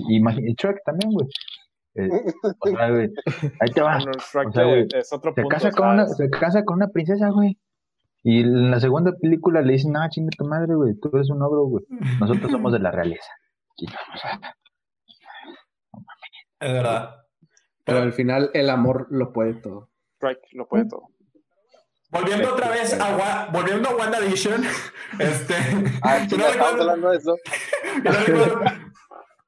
[0.09, 0.19] y
[0.53, 1.27] Shrek también, güey.
[1.95, 2.09] Eh,
[2.61, 3.09] o sea, güey,
[3.59, 3.97] ahí te va.
[4.47, 5.55] O sea, güey, es otro Se punto.
[5.55, 7.57] casa, con una, se casa con una princesa, güey.
[8.23, 11.41] Y en la segunda película le dicen, ah, chinga tu madre, güey, tú eres un
[11.41, 11.85] ogro, güey.
[12.19, 13.31] Nosotros somos de la realeza.
[13.77, 13.85] Y,
[16.59, 17.15] Es verdad.
[17.83, 19.89] Pero al final el amor lo puede todo.
[20.21, 21.07] Shrek lo puede todo.
[22.11, 24.63] Volviendo otra vez a, Wa- volviendo a WandaVision,
[25.19, 25.55] este,
[26.01, 27.35] Ah, no hablando de eso.
[28.03, 28.61] que no recuerdo-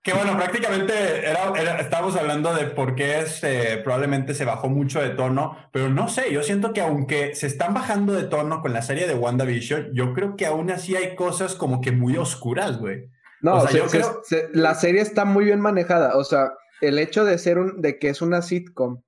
[0.02, 5.02] que bueno, prácticamente era, era- estábamos hablando de por qué este, probablemente se bajó mucho
[5.02, 8.73] de tono, pero no sé, yo siento que aunque se están bajando de tono con
[8.73, 12.80] la serie de WandaVision, yo creo que aún así hay cosas como que muy oscuras,
[12.80, 13.10] güey.
[13.41, 16.17] No, O sea, se- yo creo- se- la serie está muy bien manejada.
[16.17, 19.02] O sea, el hecho de ser un, de que es una sitcom,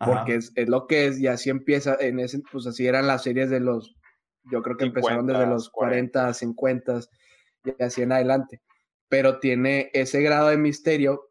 [0.00, 0.12] Ajá.
[0.12, 3.22] porque es, es lo que es, y así empieza, en ese, pues así eran las
[3.22, 3.96] series de los,
[4.50, 7.00] yo creo que empezaron desde 50s, los 40, 50
[7.64, 8.62] y así en adelante.
[9.08, 11.30] Pero tiene ese grado de misterio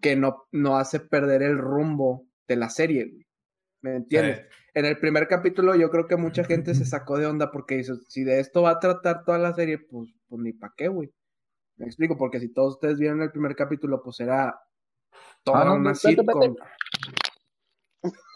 [0.00, 3.26] que no, no hace perder el rumbo de la serie.
[3.80, 4.46] ¿Me entiendes?
[4.74, 7.94] En el primer capítulo yo creo que mucha gente se sacó de onda porque dice,
[8.08, 11.12] si de esto va a tratar toda la serie, pues, pues ni pa' qué, güey.
[11.76, 14.60] Me explico, porque si todos ustedes vieron el primer capítulo, pues era
[15.42, 16.54] toda Ah, una sitcom.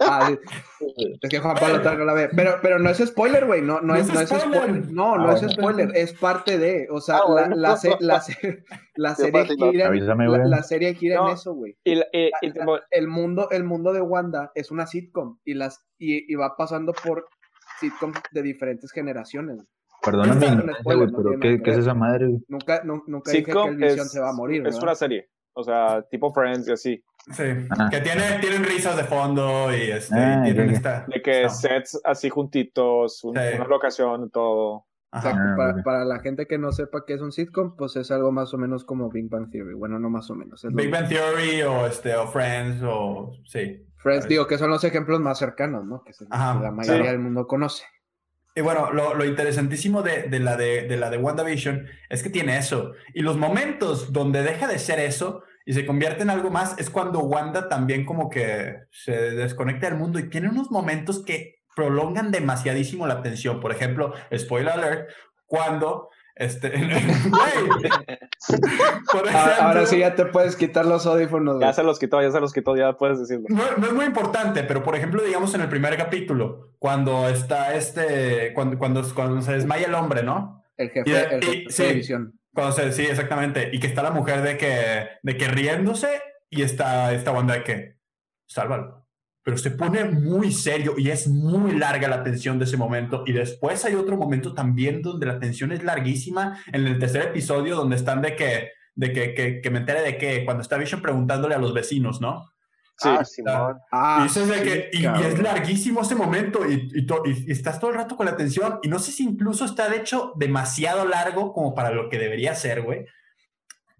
[0.00, 0.30] Ah,
[1.22, 2.28] es que Juan Pablo todavía no la ve.
[2.34, 3.62] Pero, pero no es spoiler, güey.
[3.62, 4.90] No, no, No es, es no es spoiler.
[4.92, 5.52] No, no Ah, es bueno.
[5.54, 5.96] spoiler.
[5.96, 6.86] Es parte de.
[6.90, 7.56] O sea, Ah, la, bueno.
[7.56, 9.70] la, se- la, se- la Qué serie ¿no?
[9.72, 11.28] gira, Avísame, la, serie gira No.
[11.28, 11.76] en eso, güey.
[11.84, 12.52] Y, y- y
[12.90, 16.92] el mundo, el mundo de Wanda es una sitcom y las y, y va pasando
[16.92, 17.26] por
[17.80, 19.58] sitcoms de diferentes generaciones.
[20.02, 22.28] perdóname, No, no, spoiler, no pero ¿qué, es esa madre?
[22.48, 24.82] Nunca, nu- nunca dije que el Vision es, se va a morir, es ¿verdad?
[24.84, 25.28] una serie.
[25.54, 27.02] O sea, tipo Friends y así.
[27.32, 27.88] Sí, Ah.
[27.90, 31.04] que tiene, tienen risas de fondo y este, Ah, tienen esta...
[31.08, 33.42] De que esta- sets así juntitos, un- Sí.
[33.56, 34.86] una locación, todo.
[35.12, 38.10] Exacto, Ah, para, para la gente que no sepa qué es un sitcom, pues es
[38.10, 39.74] algo más o menos como Big Bang Theory.
[39.74, 40.62] Bueno, no más o menos.
[40.64, 40.90] es Big.
[40.90, 43.32] Bang Theory o, este, o Friends o...
[43.46, 43.82] Sí.
[43.96, 46.02] Friends, digo que son los ejemplos más cercanos, ¿no?
[46.04, 47.08] Que, se- Ajá, que la mayoría sí.
[47.10, 47.84] del mundo conoce.
[48.54, 52.30] Y bueno, lo, lo interesantísimo de, de la de, de la de WandaVision es que
[52.30, 52.92] tiene eso.
[53.14, 56.88] Y los momentos donde deja de ser eso y se convierte en algo más es
[56.88, 62.30] cuando Wanda también como que se desconecta del mundo y tiene unos momentos que prolongan
[62.30, 63.60] demasiadísimo la tensión.
[63.60, 65.10] Por ejemplo, spoiler alert,
[65.44, 66.70] cuando este,
[69.10, 71.58] Por ah, Ahora sí ya te puedes quitar los audífonos.
[71.60, 73.46] Ya se los quitó, ya se los quitó, ya puedes decirlo.
[73.48, 78.52] No, es muy importante, pero por ejemplo, digamos en el primer capítulo, cuando está este,
[78.54, 80.62] cuando, cuando, cuando se desmaya el hombre, ¿no?
[80.76, 82.35] El jefe, el sí, Cuando
[82.72, 83.70] se, sí, exactamente.
[83.72, 87.64] Y que está la mujer de que, de que riéndose y está esta banda de
[87.64, 87.96] que,
[88.46, 89.06] sálvalo
[89.46, 93.22] pero se pone muy serio y es muy larga la tensión de ese momento.
[93.26, 97.76] Y después hay otro momento también donde la tensión es larguísima, en el tercer episodio
[97.76, 101.54] donde están de que, de que, que, me entere de que cuando está Vision preguntándole
[101.54, 102.50] a los vecinos, ¿no?
[102.98, 103.78] Sí, ah, Simón.
[103.92, 108.16] Ah, y, de que, y, es larguísimo ese momento y, y, estás todo el rato
[108.16, 111.90] con la tensión y no sé si incluso está de hecho demasiado largo como para
[111.90, 113.04] lo que debería ser, güey.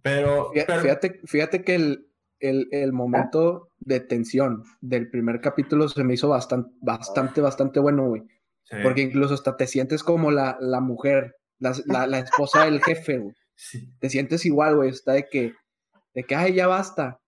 [0.00, 2.06] Pero, Fíjate, fíjate que el,
[2.40, 8.08] el, el, momento de tensión del primer capítulo se me hizo bastante, bastante, bastante bueno,
[8.08, 8.22] güey.
[8.82, 13.34] Porque incluso hasta te sientes como la, la mujer, la, la, esposa del jefe, güey.
[14.00, 14.90] Te sientes igual, güey.
[14.90, 15.54] Está de que,
[16.14, 17.20] de que, ay, ya basta,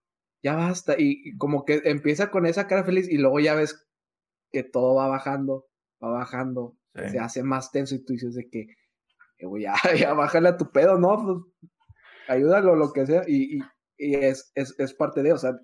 [0.43, 0.95] ya basta.
[0.99, 3.87] Y, como que empieza con esa cara feliz y luego ya ves
[4.51, 5.67] que todo va bajando,
[6.03, 8.61] va bajando, se hace más tenso y tú dices de que,
[9.39, 11.17] eh, ya, ya bájale a tu pedo, ¿no?
[11.23, 11.69] Pues
[12.29, 13.23] ayúdalo, lo que sea.
[13.27, 13.63] Y, y,
[13.97, 15.59] y es, es, es, parte de, o sea,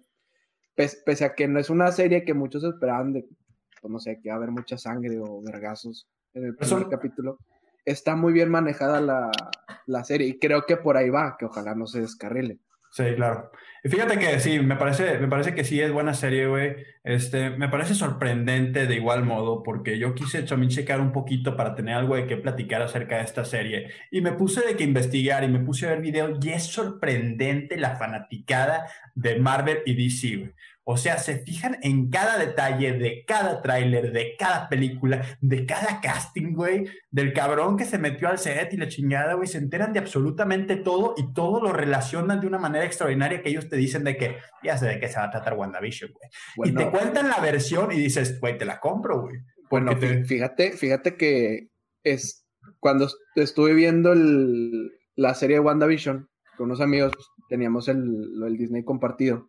[0.74, 3.26] pese, a que no es una serie que muchos esperaban de,
[3.80, 7.38] pues, no sé, que va a haber mucha sangre o vergazos en el primer capítulo,
[7.84, 9.30] está muy bien manejada la,
[9.86, 12.58] la serie y creo que por ahí va, que ojalá no se descarrile.
[12.94, 13.50] Sí, claro.
[13.82, 16.76] Y fíjate que sí, me parece, me parece que sí es buena serie, güey.
[17.02, 21.74] Este, me parece sorprendente de igual modo, porque yo quise también checar un poquito para
[21.74, 23.90] tener algo de qué platicar acerca de esta serie.
[24.12, 27.76] Y me puse de que investigar y me puse a ver video y es sorprendente
[27.76, 30.54] la fanaticada de Marvel y DC, güey.
[30.86, 36.02] O sea, se fijan en cada detalle de cada tráiler, de cada película, de cada
[36.02, 39.94] casting, güey, del cabrón que se metió al set y la chingada, güey, se enteran
[39.94, 44.04] de absolutamente todo y todo lo relacionan de una manera extraordinaria que ellos te dicen
[44.04, 46.12] de que ya sé de qué se va a tratar WandaVision,
[46.54, 46.70] güey.
[46.70, 49.38] y te cuentan la versión y dices, güey, te la compro, güey.
[49.70, 49.92] Bueno,
[50.26, 51.70] fíjate, fíjate que
[52.02, 52.46] es
[52.78, 54.14] cuando estuve viendo
[55.16, 59.48] la serie de WandaVision con unos amigos, pues, teníamos el, el Disney compartido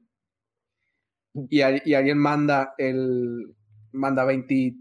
[1.50, 3.54] y, alguien manda el
[3.92, 4.76] manda 20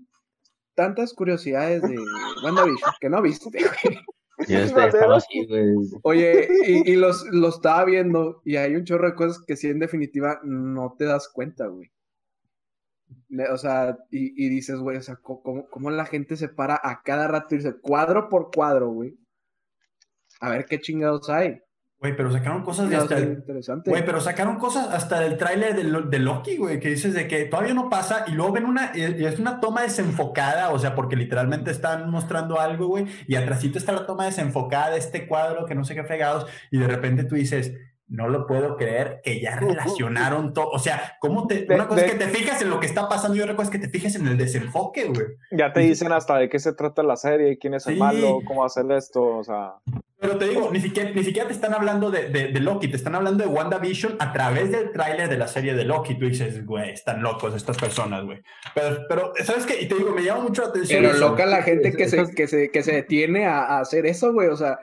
[0.74, 1.96] tantas curiosidades de
[2.42, 3.50] WandaVision que no viste,
[6.02, 9.78] Oye, y, los, los estaba viendo y hay un chorro de cosas que sí en
[9.78, 11.90] definitiva no te das cuenta, güey.
[13.50, 17.28] O sea, y, dices, güey, o sea, ¿cómo, ¿cómo, la gente se para a cada
[17.28, 19.16] rato y dice cuadro por cuadro, güey?
[20.40, 21.60] A ver qué chingados hay.
[22.04, 23.42] Güey, pero sacaron cosas de hasta el...
[23.86, 27.46] Güey, pero sacaron cosas hasta el tráiler de, de, Loki, güey, que dices de que
[27.46, 31.16] todavía no pasa y luego ven una, y es una toma desenfocada, o sea, porque
[31.16, 35.74] literalmente están mostrando algo, güey, y atrásito está la toma desenfocada de este cuadro que
[35.74, 37.72] no sé qué fregados, y de repente tú dices,
[38.08, 40.70] no lo puedo creer que ya relacionaron todo.
[40.70, 41.66] O sea, ¿cómo te.?
[41.68, 43.72] una cosa es que te fijas en lo que está pasando y otra cosa es
[43.72, 45.26] que te fijas en el desenfoque, güey.
[45.50, 48.64] Ya te dicen hasta de qué se trata la serie, quién es el malo, cómo
[48.64, 49.74] hacer esto, o sea.
[50.20, 53.14] Pero te digo, ni siquiera, ni siquiera te están hablando de, de, Loki, te están
[53.14, 56.14] hablando de WandaVision a través del tráiler de la serie de Loki.
[56.14, 58.42] Tú dices, güey, están locos estas personas, güey.
[58.74, 59.82] Pero, pero, ¿sabes qué?
[59.82, 61.02] Y te digo, me llama mucho la atención.
[61.02, 64.32] Pero loca la gente que se, que se, que se detiene a, a hacer eso,
[64.32, 64.48] güey.
[64.48, 64.78] O sea,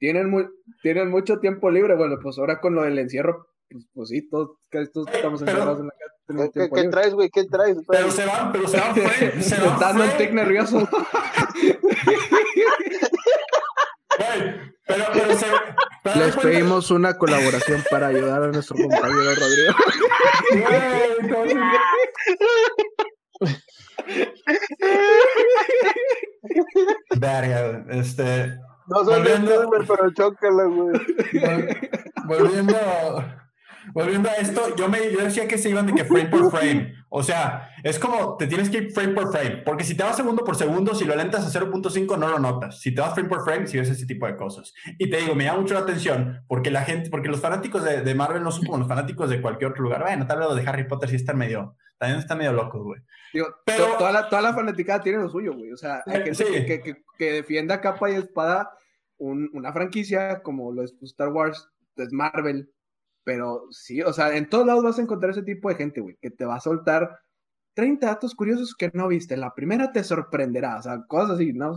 [0.00, 0.48] tienen, muy,
[0.82, 1.94] tienen mucho tiempo libre.
[1.94, 4.56] Bueno, pues ahora con lo del encierro, pues, pues sí, todos,
[4.92, 6.16] todos estamos encerrados en la casa.
[6.52, 7.28] ¿Qué, ¿qué traes, güey?
[7.30, 7.76] ¿Qué traes?
[7.86, 9.78] Pero se van, pero se van, fue, se van.
[9.78, 10.88] Dando el tic nervioso.
[14.86, 15.46] pero, pero se,
[16.18, 19.74] Les pedimos una colaboración para ayudar a nuestro compañero Rodrigo.
[27.18, 28.58] Verga, este.
[28.90, 31.00] No soy volviendo, pero chócala, güey.
[32.26, 32.76] Volviendo,
[33.94, 36.94] volviendo a esto, yo, me, yo decía que se iban de que frame por frame.
[37.08, 39.58] O sea, es como te tienes que ir frame por frame.
[39.64, 42.80] Porque si te vas segundo por segundo, si lo alentas a 0.5, no lo notas.
[42.80, 44.74] Si te vas frame por frame, si ves ese tipo de cosas.
[44.98, 48.02] Y te digo, me llama mucho la atención porque la gente, porque los fanáticos de,
[48.02, 50.02] de Marvel no son como los fanáticos de cualquier otro lugar.
[50.02, 53.00] Bueno, tal vez los de Harry Potter sí están medio, también están medio locos, güey.
[53.32, 55.72] Digo, pero toda la, toda la fanaticada tiene lo suyo, güey.
[55.72, 58.70] O sea, hay gente que, que, que, defienda capa y espada
[59.20, 62.72] una franquicia como lo es pues, Star Wars, es Marvel,
[63.24, 66.16] pero sí, o sea, en todos lados vas a encontrar ese tipo de gente, güey,
[66.20, 67.20] que te va a soltar
[67.74, 69.36] 30 datos curiosos que no viste.
[69.36, 71.74] La primera te sorprenderá, o sea, cosas así, ¿no?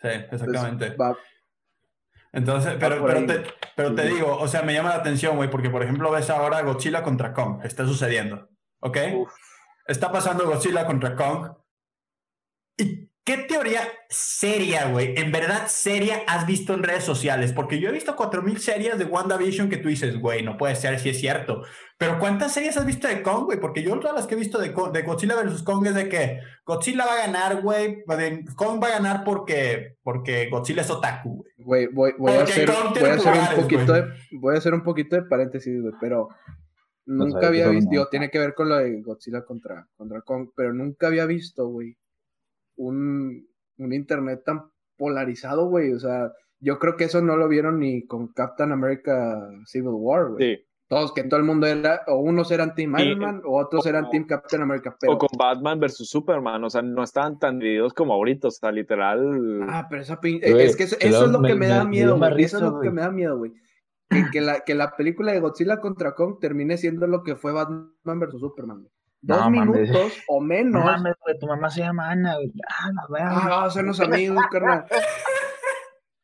[0.00, 0.96] Sí, exactamente.
[2.32, 3.42] Entonces, pero, pero, te,
[3.74, 6.62] pero te digo, o sea, me llama la atención, güey, porque por ejemplo ves ahora
[6.62, 8.48] Godzilla contra Kong, está sucediendo,
[8.80, 8.98] ¿ok?
[9.86, 11.56] Está pasando Godzilla contra Kong
[12.78, 15.12] ¿Y qué teoría seria, güey?
[15.18, 17.52] En verdad seria has visto en redes sociales?
[17.52, 20.98] Porque yo he visto 4000 series de WandaVision que tú dices, güey, no puede ser
[20.98, 21.62] si es cierto.
[21.98, 23.60] Pero ¿cuántas series has visto de Kong, güey?
[23.60, 25.62] Porque yo todas las que he visto de, de Godzilla vs.
[25.62, 28.02] Kong es de que Godzilla va a ganar, güey.
[28.06, 31.52] de- Kong va a ganar porque, porque Godzilla es otaku, güey.
[31.58, 34.04] Güey, voy, voy a Porque hacer, Kong voy tiene a hacer un poquito de,
[34.40, 36.28] voy a hacer un poquito de paréntesis, güey, pero
[37.04, 40.48] nunca sabes, había visto, digo, tiene que ver con lo de Godzilla contra, contra Kong,
[40.56, 41.98] pero nunca había visto, güey,
[42.78, 43.46] un,
[43.78, 48.06] un internet tan polarizado, güey, o sea, yo creo que eso no lo vieron ni
[48.06, 50.56] con Captain America Civil War, güey.
[50.56, 50.64] Sí.
[50.88, 53.88] Todos, que todo el mundo era, o unos eran Team Iron Man, o otros o-
[53.90, 55.12] eran Team Captain America, pero...
[55.12, 58.72] O con Batman versus Superman, o sea, no estaban tan divididos como ahorita, o sea,
[58.72, 59.60] literal.
[59.68, 61.90] Ah, pero esa pin- Güey, es que eso, es lo que me- me, da me-
[61.90, 62.42] miedo, güey.
[62.42, 63.52] Eso es lo que me da miedo, güey.
[64.08, 67.52] Que, que la, que la película de Godzilla contra Kong termine siendo lo que fue
[67.52, 68.78] Batman vs Superman.
[68.78, 68.92] güey.
[69.20, 69.66] Dos No, mames.
[69.90, 70.72] minutos o menos.
[70.84, 72.52] No mames, güey, tu mamá se llama Ana, güey.
[72.68, 73.34] Ah, la Ah, verga.
[73.34, 74.84] vamos a hacernos amigos, carnal.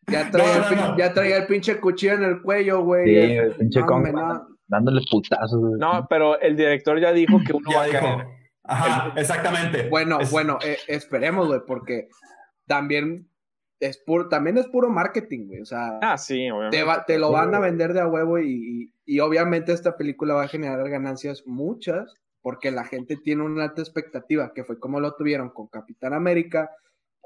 [0.07, 0.99] Ya traía, No, el, no, pin- no.
[0.99, 3.05] ya traía el pinche cuchillo en el cuello, güey.
[3.07, 4.49] Sí, el pinche no, Kong me- no.
[4.67, 5.75] dándole putazos, güey.
[5.79, 8.17] No, pero el director ya dijo que uno va Ya a dijo.
[8.17, 8.27] caer.
[8.65, 9.89] Ajá, exactamente.
[9.89, 12.09] Bueno, Es- bueno, eh, esperemos, güey, porque
[12.67, 13.29] también
[13.81, 15.61] es puro, también es puro marketing, güey.
[15.63, 16.77] O sea, Ah, sí, obviamente.
[16.79, 19.97] te, va- te lo van a vender de a huevo y, y- y obviamente esta
[19.97, 24.79] película va a generar ganancias muchas porque la gente tiene una alta expectativa, que fue
[24.79, 26.71] como lo tuvieron con Capitán América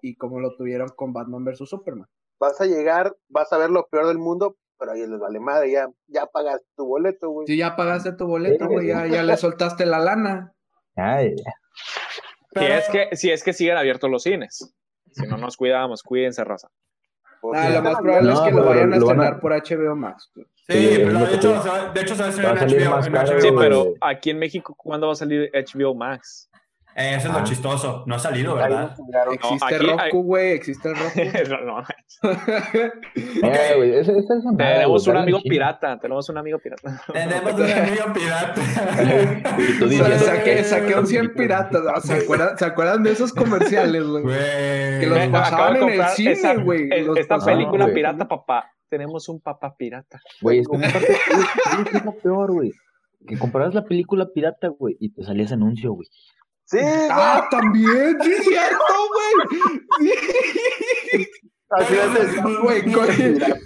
[0.00, 1.68] y como lo tuvieron con Batman vs.
[1.68, 2.06] Superman.
[2.38, 5.40] Vas a llegar, vas a ver lo peor del mundo, pero a ellos les vale
[5.40, 7.48] madre, ya, ya pagaste tu boleto, güey.
[7.48, 8.92] Si ya pagaste tu boleto, Sí, güey, sí.
[8.92, 10.52] ya, ya le soltaste la lana.
[10.94, 11.44] Ay, Si
[12.54, 14.72] Pero- es, que, si es que siguen abiertos los cines.
[15.10, 16.68] Si no nos cuidamos, cuídense, raza.
[17.54, 19.40] Ah, ya lo más probable No, es que lo vayan a lo van a- estrenar
[19.40, 20.30] por HBO Max.
[20.34, 23.06] Sí, Sí, pero de hecho, se va- de hecho se va a a en HBO.
[23.06, 26.50] en HBO Sí, pero aquí en México, ¿cuándo va a salir HBO Max?
[26.98, 28.02] Eso es lo chistoso.
[28.06, 28.96] No ha salido, ¿verdad?
[29.32, 30.96] Existe hay- Roku, güey, existe el
[31.46, 31.64] Roku.
[31.64, 31.84] no, no.
[33.14, 35.98] eh, güey, esa es Tenemos un amigo pirata.
[36.00, 37.02] Tenemos un amigo pirata.
[37.12, 38.62] Tenemos un amigo pirata.
[39.84, 41.82] O sea, saqué, saqué un 100 piratas.
[41.84, 42.00] ¿no?
[42.00, 44.24] ¿Se acuerdan, ¿Se acuerdan de esos comerciales, güey?
[44.24, 46.88] Que los Me pasaban en el cine, güey.
[47.16, 48.72] Esta pasaban película pirata, papá.
[48.88, 50.20] Tenemos un papá pirata.
[50.40, 52.72] Güey, es que aparte, güey, ¿sabes qué es lo peor, güey?
[53.26, 56.08] Que comprabas la película pirata, güey, y te salía ese anuncio, güey.
[56.70, 56.78] Sí,
[57.10, 59.78] Ah, también, sí, es cierto, güey.
[61.70, 63.00] así es Güey, co-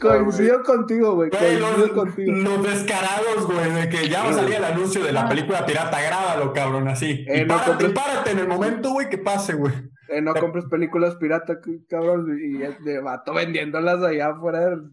[0.01, 1.31] coincido contigo, güey.
[1.31, 2.33] Güey, Coincido los, contigo.
[2.33, 6.01] los descarados, güey, de que ya va a salir el anuncio de la película pirata,
[6.01, 7.25] grábalo, cabrón, así.
[7.29, 9.73] Eh, y, no párate, compres- párate en el momento, güey, que pase, güey.
[10.09, 12.39] Eh, no compres películas pirata, cabrón.
[12.41, 14.91] Y es de vato vendiéndolas allá afuera del-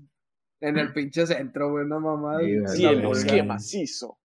[0.62, 2.40] en el pinche centro, güey, una mamada.
[2.40, 2.78] Sí.
[2.78, 4.18] Sí, el bosque macizo.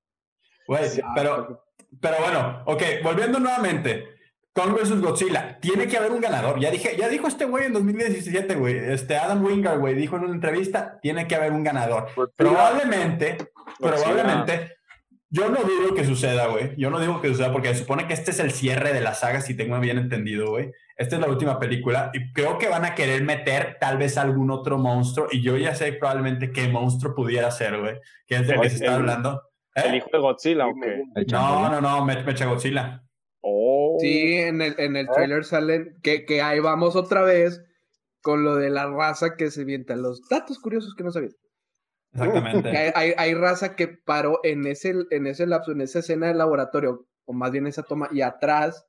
[0.66, 1.63] Güey, Ah, pero,
[2.00, 4.08] pero bueno, ok, volviendo nuevamente.
[4.52, 5.00] Kong vs.
[5.00, 6.60] Godzilla, tiene que haber un ganador.
[6.60, 8.76] Ya dije, ya dijo este güey en 2017, güey.
[8.76, 12.06] Este Adam Wingard, güey, dijo en una entrevista, tiene que haber un ganador.
[12.36, 13.36] Probablemente,
[13.80, 14.76] probablemente,
[15.28, 16.72] yo no digo que suceda, güey.
[16.76, 19.14] Yo no digo que suceda porque se supone que este es el cierre de la
[19.14, 20.70] saga, si tengo bien entendido, güey.
[20.96, 24.52] Esta es la última película y creo que van a querer meter tal vez algún
[24.52, 27.96] otro monstruo y yo ya sé probablemente qué monstruo pudiera ser, güey.
[28.28, 29.42] Que es del que se está El- hablando.
[29.76, 29.82] ¿Eh?
[29.86, 31.02] El hijo de Godzilla, ¿o qué?
[31.32, 33.02] No, no, no, me, me echa Godzilla.
[33.40, 33.96] Oh.
[34.00, 37.62] Sí, en el, en el trailer salen que, que ahí vamos otra vez
[38.22, 39.96] con lo de la raza que se vienta.
[39.96, 41.36] Los datos curiosos que no sabías.
[42.12, 42.68] Exactamente.
[42.70, 46.38] hay, hay, hay raza que paró en ese, en ese lapso, en esa escena del
[46.38, 48.86] laboratorio, o más bien esa toma, y atrás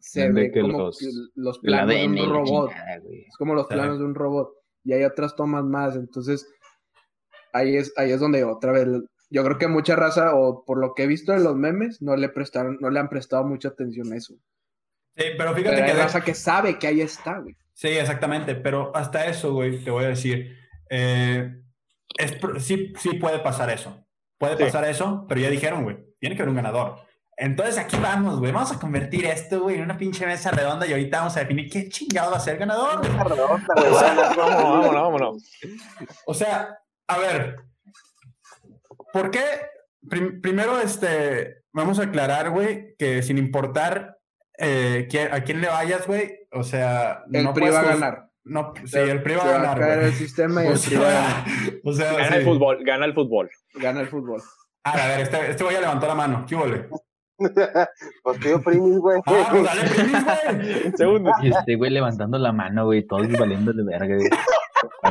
[0.00, 2.70] se ve que como los- que los El planos de un robot.
[2.70, 2.96] chingada.
[2.96, 3.74] Es como los Sí.
[3.74, 4.50] planos de un robot.
[4.82, 5.94] Y hay otras tomas más.
[5.94, 6.46] Entonces,
[7.52, 8.86] ahí es, ahí es donde otra vez.
[9.30, 12.16] Yo creo que mucha raza, o por lo que he visto en los memes, no
[12.16, 14.34] le prestaron, no le han prestado mucha atención a eso.
[15.16, 15.96] Sí, pero fíjate Pero hay que...
[15.96, 17.56] de- raza que sabe que ahí está, güey.
[17.72, 20.56] Sí, exactamente, pero hasta eso, güey, te voy a decir,
[20.90, 21.54] eh,
[22.18, 24.04] es, sí, sí puede pasar eso.
[24.38, 24.64] Puede Sí.
[24.64, 26.96] pasar eso, pero ya dijeron, güey, tiene que haber un ganador.
[27.36, 30.92] Entonces aquí vamos, güey, vamos a convertir esto, güey, en una pinche mesa redonda y
[30.92, 33.00] ahorita vamos a definir qué chingado va a ser el ganador.
[33.02, 35.50] redonda, güey, vámonos, vámonos, vámonos.
[36.26, 37.56] O sea, a ver,
[39.12, 39.42] ¿por qué?
[40.08, 44.16] Prim- primero, este, vamos a aclarar, güey, que sin importar
[44.58, 48.26] eh, quién- a quién le vayas, güey, o sea, El no PRI va a ganar.
[48.44, 50.04] No, sí, el PRI va a ganar, güey.
[50.06, 51.44] el sistema y O el va a sea,
[51.84, 52.34] o sea, Gana sí.
[52.36, 53.50] el fútbol, gana el fútbol.
[53.74, 54.42] Gana el fútbol.
[54.84, 56.44] Ah, a ver, este, este güey ya levantó la mano.
[56.48, 56.88] ¿Qué huele?
[58.22, 59.18] Pues tío primis, güey.
[59.26, 60.92] Ah, pues dale, primis, güey.
[60.96, 61.30] Segundo.
[61.42, 64.28] Y este güey levantando la mano, güey, todos valiendo de verga, güey.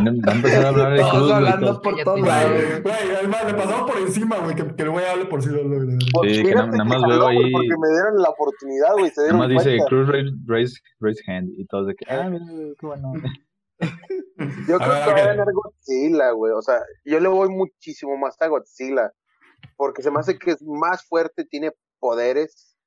[0.05, 2.51] Va a empezar a hablar de Todos Cruz, hablando por todos lados.
[2.83, 5.63] Güey, además le pasamos por encima, güey, que, que el güey hable por sí solo.
[5.85, 5.97] güey.
[6.13, 9.11] Pues Sí, que na- nada más veo güey, ahí- Porque me dieron la oportunidad, güey.
[9.17, 9.77] Nada más dice.
[9.87, 12.45] Cruz raise, raise, raise hand y todos de que, ah, mira,
[12.79, 13.11] qué bueno.
[14.67, 16.53] Yo creo ver, que va a ganar Godzilla, güey.
[16.53, 19.11] O sea, yo le voy muchísimo más a Godzilla.
[19.75, 22.77] Porque se me hace que es más fuerte, tiene poderes.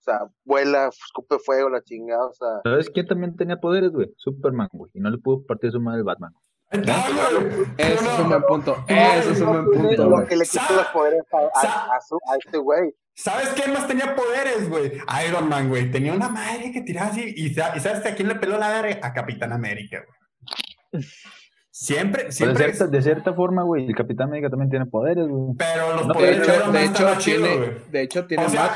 [0.00, 2.26] O sea, vuela, escupe fuego, la chingada.
[2.26, 4.12] O sea, ¿Sabes quién también tenía poderes, güey?
[4.16, 4.90] Superman, güey.
[4.94, 6.32] Y no le pudo partir su madre el Batman.
[6.32, 6.47] Güey.
[6.70, 8.84] Ese es No, un buen punto.
[8.88, 11.96] no, Ese es un buen punto, Lo que le quita Sa- los poderes a, a,
[11.96, 12.94] a su- a este güey.
[13.14, 14.92] ¿Sabes quién más tenía poderes, güey?
[15.28, 15.90] Iron Man, güey.
[15.90, 17.32] Tenía una madre que tiraba así.
[17.36, 19.00] Y, sa- ¿y sabes a quién le peló la verga?
[19.06, 19.98] A Capitán América,
[20.92, 21.02] güey.
[21.70, 22.64] Siempre, de, siempre.
[22.64, 25.54] cierta, de cierta forma, güey, el Capitán América también tiene poderes, güey.
[25.56, 27.70] Pero los No, De poderes hecho, Man de hecho, tiene, güey.
[27.90, 28.70] de hecho, tiene O más.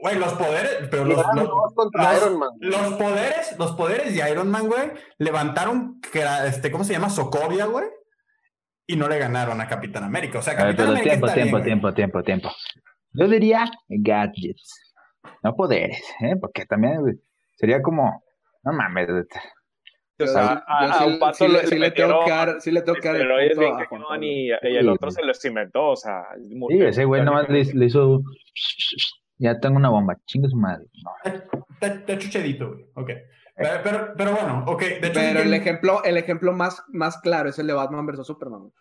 [0.00, 2.48] Güey, los poderes, pero los, los, los- Iron Man.
[2.60, 7.10] los poderes, los poderes de Iron Man, güey, levantaron, que era, este, ¿cómo se llama?
[7.10, 7.86] Sokovia, güey,
[8.86, 10.38] y no le ganaron a Capitán América.
[10.38, 12.50] O sea, Capitán pero América tiempo, está tiempo, bien, tiempo, tiempo, tiempo.
[13.12, 14.94] Yo diría gadgets,
[15.42, 16.36] no poderes, ¿eh?
[16.40, 16.98] Porque también,
[17.56, 18.22] sería como,
[18.62, 19.08] no mames.
[20.20, 22.82] O sea, a, un pato sí le- sí le le tengo que dar, sí le
[22.82, 26.24] tengo que dar bien y, el otro se los inventó, o sea.
[26.50, 28.20] muy- Sí, ese güey nomás le, le hizo,
[29.38, 30.86] ya tengo una bomba, chingue su madre.
[31.04, 31.10] No,
[31.72, 32.86] Está, está chuchadito, güey.
[32.94, 33.10] Ok.
[33.56, 34.80] Pero, pero, pero bueno, ok.
[34.80, 38.06] De hecho, Pero el que- ejemplo, el ejemplo más, más claro es el de Batman
[38.06, 38.60] vs Superman.
[38.60, 38.72] güey.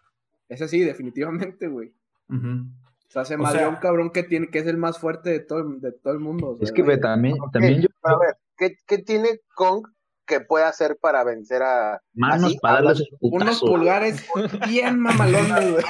[0.50, 1.94] Ese sí, definitivamente, güey.
[2.30, 5.60] O sea, se sea- un cabrón que tiene, que es el más fuerte de todo,
[5.60, 6.50] el- de todo el mundo.
[6.50, 9.88] o sea, Es que, güey, también, también yo, a ver, ¿qué, qué tiene Kong
[10.28, 12.00] que puede hacer para vencer a.
[12.14, 14.28] manos así, para hablas- sus unos pulgares
[14.68, 15.84] bien mamalones, güey.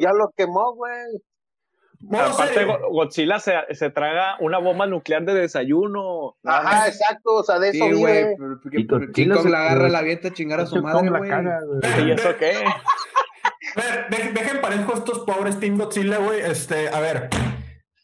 [0.00, 1.22] Ya lo quemó, güey.
[2.12, 6.36] Aparte, Godzilla se, se traga una bomba nuclear de desayuno.
[6.44, 6.88] Ajá, más.
[6.88, 8.24] exacto, o sea, de Sí, eso güey.
[8.24, 8.36] vive.
[8.72, 11.30] Y Godzilla la agarra, la avienta a chingar a su madre, güey.
[12.06, 12.52] ¿Y eso qué?
[13.76, 16.40] A ver, dejen, dejen parejo estos pobres Team Godzilla, güey.
[16.40, 17.28] Este, a ver.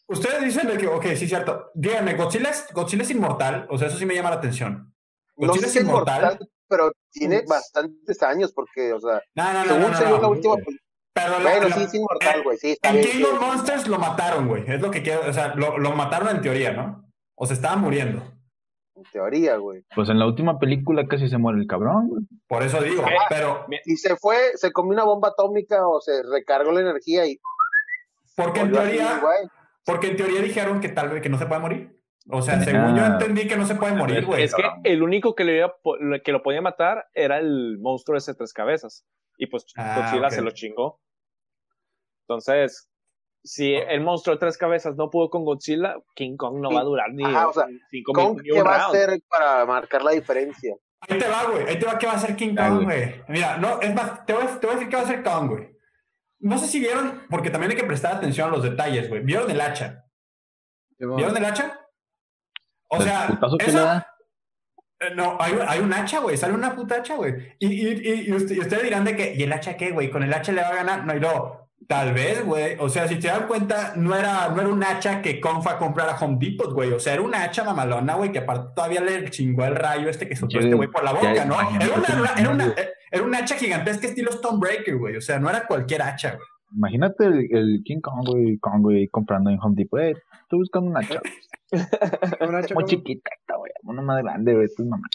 [0.07, 1.71] Ustedes dicen de que, ok, sí, cierto.
[1.73, 3.67] Díganme, Godzilla es, Godzilla es inmortal.
[3.69, 4.93] O sea, eso sí me llama la atención.
[5.37, 6.21] No Godzilla sé es inmortal.
[6.21, 9.65] mortal, pero tiene bastantes años, porque, o sea, No, no, no.
[9.65, 10.29] según no, no, según la no.
[10.29, 10.77] última película.
[11.15, 13.07] Pero la- Bueno, la- sí, es inmortal, güey, sí, está En bien.
[13.07, 13.23] King sí.
[13.25, 14.63] of Monsters lo mataron, güey.
[14.67, 15.29] Es lo que quiero.
[15.29, 17.07] O sea, lo, lo mataron en teoría, ¿no?
[17.35, 18.21] O se estaba muriendo.
[18.95, 19.83] En teoría, güey.
[19.95, 22.23] Pues en la última película casi se muere el cabrón, güey.
[22.47, 23.03] Por eso digo.
[23.05, 27.25] Ah, Pero, Y se fue, se comió una bomba atómica o se recargó la energía
[27.27, 27.39] y
[28.35, 29.21] porque en teoría.
[29.85, 31.99] Porque en teoría dijeron que tal vez que no se puede morir.
[32.29, 32.61] O sea, Ah.
[32.63, 34.43] según yo entendí que no se puede morir, güey.
[34.43, 35.65] es que el único que, le
[36.23, 39.05] que lo podía matar era el monstruo ese de tres cabezas.
[39.37, 41.01] Y pues Ah, Godzilla se lo chingó.
[42.27, 42.89] Entonces,
[43.43, 46.83] si el monstruo de tres cabezas no pudo con Godzilla, King Kong no va a
[46.85, 48.95] durar ni Ajá, o sea, cinco Kong, ¿qué un va a round.
[48.95, 50.75] hacer para marcar la diferencia?
[51.01, 51.67] Ahí te va, güey.
[51.67, 52.85] Ahí te va qué va a hacer King Kong, güey.
[52.85, 53.21] güey.
[53.27, 55.23] Mira, no, es más, te voy, a- te voy a decir qué va a hacer
[55.23, 55.72] Kong, güey.
[56.43, 59.21] No sé si vieron, porque también hay que prestar atención a los detalles, güey.
[59.23, 60.05] ¿Vieron el hacha?
[60.99, 61.79] ¿Vieron el hacha?
[62.89, 63.27] O sea,
[63.59, 64.07] esa-.
[64.99, 66.37] Eh, No, hay, hay un hacha, güey.
[66.37, 67.55] Sale una puta hacha, güey.
[67.59, 70.09] Y, y, y, y usted- y ustedes dirán de que, ¿y el hacha qué, güey?
[70.09, 71.05] ¿Con el hacha le va a ganar?
[71.05, 71.69] No, y no.
[71.87, 72.77] Tal vez, güey.
[72.79, 75.77] O sea, si te dan cuenta, no era, no era un hacha que fue a
[75.77, 76.91] comprar a Home Depot, güey.
[76.93, 80.27] O sea, era una hacha mamalona, güey, que aparte todavía le chingó el rayo este
[80.29, 81.55] que soltó este güey por la boca, ya, ¿no?
[81.59, 82.87] Era una, era, una, era, una, güey.
[83.13, 85.15] Era un hacha gigantesca estilo Stonebreaker, güey.
[85.17, 86.47] O sea, no era cualquier hacha, güey.
[86.75, 89.99] Imagínate el, el King Kong, güey, Kong, güey, comprando en Home Depot.
[89.99, 91.21] Eh, estoy buscando una chava.
[92.73, 93.71] Muy chiquita esta, güey.
[93.83, 94.65] Una más grande, güey.
[94.65, 95.05] Esto es mamá.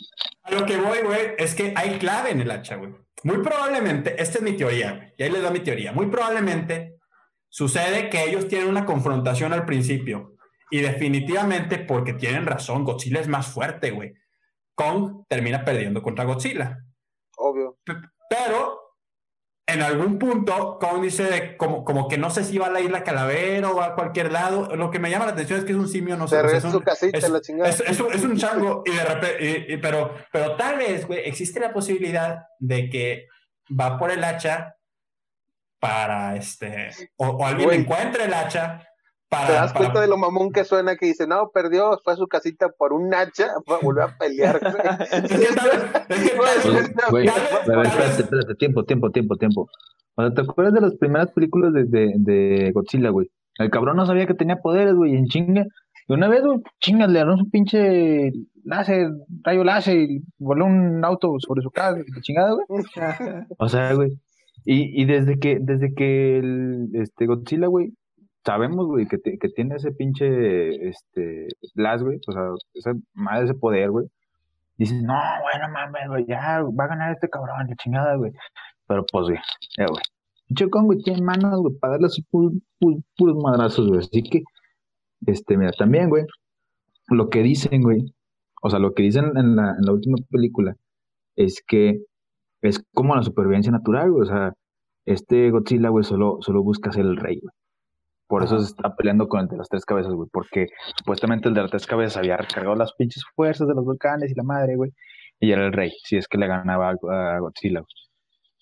[0.45, 2.95] A lo que voy, güey, es que hay clave en el hacha, güey.
[3.25, 5.93] Muy probablemente, esta es mi teoría, güey, y ahí les da mi teoría.
[5.93, 7.01] Muy probablemente
[7.49, 10.37] sucede que ellos tienen una confrontación al principio.
[10.71, 14.15] Y definitivamente, porque tienen razón, Godzilla es más fuerte, güey.
[14.77, 16.79] Kong termina perdiendo contra Godzilla.
[18.31, 18.81] Pero
[19.67, 22.81] en algún punto, Kong dice de- como, como que no sé si va a la
[22.81, 24.75] isla Calavera o va a cualquier lado.
[24.77, 26.41] Lo que me llama la atención es que es un simio, no sé.
[26.41, 29.45] Sea, es un- casita, es- la es, es un, es un chango y de repente,
[29.69, 33.27] y- y- pero, pero tal vez, güey, existe la posibilidad de que
[33.79, 34.75] va por el hacha
[35.79, 37.81] para este, o, o alguien Güey.
[37.81, 38.85] encuentre el hacha
[39.29, 39.47] para.
[39.47, 42.17] ¿Te das para- cuenta de lo mamón que suena que dice, no, perdió, fue a
[42.17, 43.49] su casita por un hacha,
[43.83, 44.61] volvió a pelear?
[45.13, 46.37] Es que es que
[47.11, 47.27] Pues, güey,
[47.87, 49.69] espérate, espérate, tiempo, tiempo, tiempo, tiempo.
[50.17, 53.31] O sea, ¿te acuerdas de las primeras películas de, de, de Godzilla, güey?
[53.59, 55.65] El cabrón no sabía que tenía poderes, güey, y en chinga.
[56.09, 58.33] Y una vez, güey, chingas, le dieron su pinche
[58.65, 59.11] láser,
[59.43, 62.83] rayo láser, y voló un auto sobre su casa, chingada, güey.
[63.59, 64.11] O sea, güey.
[64.65, 67.93] Y, y desde que, desde que el, este Godzilla, güey,
[68.49, 72.43] sabemos, güey, que, que tiene ese pinche, este, Blas, güey, o sea,
[72.75, 74.07] esa madre, ese poder, güey.
[74.79, 78.33] Dices, no, güey, no mames, güey, ya va a ganar este cabrón, la chingada, güey.
[78.87, 79.39] Pero pues, güey,
[79.79, 80.03] eh, güey.
[80.47, 84.01] Pinche Kong, güey, tiene manos, güey, para darle así pu- pu- puros madrazos, güey.
[84.01, 84.43] Así que,
[85.27, 86.25] este, mira, también, güey,
[87.11, 88.15] lo que dicen, güey,
[88.63, 90.75] o sea, lo que dicen en la, en la última película
[91.37, 92.01] es que
[92.63, 94.23] es como la supervivencia natural, güey.
[94.23, 94.53] O sea,
[95.07, 97.53] este Godzilla, güey, solo, solo busca ser el rey, güey.
[98.29, 100.29] Por eso se está peleando con el de las tres cabezas, güey.
[100.33, 100.67] Porque
[100.97, 104.35] supuestamente el de las tres cabezas había recargado las pinches fuerzas de los volcanes y
[104.35, 104.93] la madre, güey.
[105.41, 107.89] Y era el rey, si es que le ganaba a, Godzilla, güey.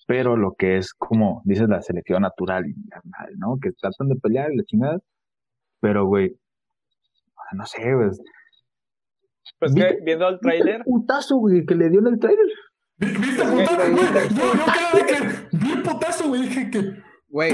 [0.07, 2.75] Pero lo que es como, dices, la selección natural y
[3.37, 3.57] ¿no?
[3.61, 4.99] Que tratan de pelear y la chingada.
[5.81, 6.33] Pero, güey,
[7.53, 8.09] no sé, güey.
[9.59, 12.45] Pues que viendo el tráiler, putazo, güey, que le dio en el trailer.
[12.99, 14.05] ¿Vi- ¿Viste el putazo, güey?
[14.29, 15.03] Yo, yo cada vez
[15.51, 16.93] que vi el putazo, güey, dije que.
[17.29, 17.53] Güey,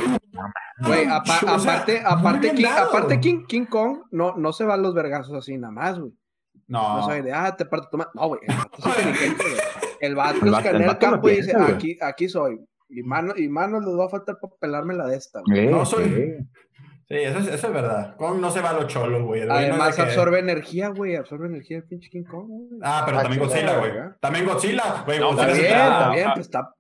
[0.79, 4.73] güey, apa- O sea, aparte, aparte, King, aparte King, King Kong no, no se va
[4.75, 6.11] a los vergazos así nada más, güey.
[6.67, 7.03] No No.
[7.05, 8.09] soy de, ah, te parto tu ma-".
[8.13, 9.55] No, güey, el vato es inteligente, güey.
[10.01, 12.59] El vato El vato- escanea el campo y dice, aquí, aquí soy.
[12.89, 15.67] Y manos y manos les va a faltar para pelarme la de esta, güey.
[15.67, 16.37] Eh, No soy- eh.
[17.09, 18.15] Sí, eso es, eso es verdad.
[18.15, 19.41] Kong no se va a los cholos, güey.
[19.41, 22.79] El güey no Además que- absorbe energía, güey, absorbe energía el pinche King Kong, güey.
[22.81, 23.91] Ah, pero Ah, también Godzilla, güey.
[24.21, 25.19] También Godzilla, güey.
[25.19, 26.31] No, Godzilla Está sí, bien, está- ah, bien, ah.
[26.33, 26.73] pues está.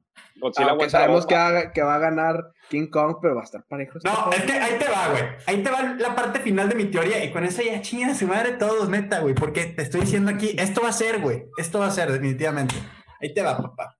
[0.43, 3.45] Godzilla Aunque la sabemos que va, que va a ganar King Kong, pero va a
[3.45, 3.99] estar parejo.
[4.03, 5.23] No, es que ahí te va, güey.
[5.47, 8.27] Ahí te va la parte final de mi teoría y con eso ya chingan su
[8.27, 9.33] madre todos, neta, güey.
[9.33, 11.45] Porque te estoy diciendo aquí, esto va a ser, güey.
[11.57, 12.75] Esto va a ser, definitivamente.
[13.21, 13.97] Ahí te va, papá.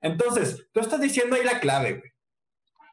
[0.00, 2.10] Entonces, tú estás diciendo ahí la clave, güey.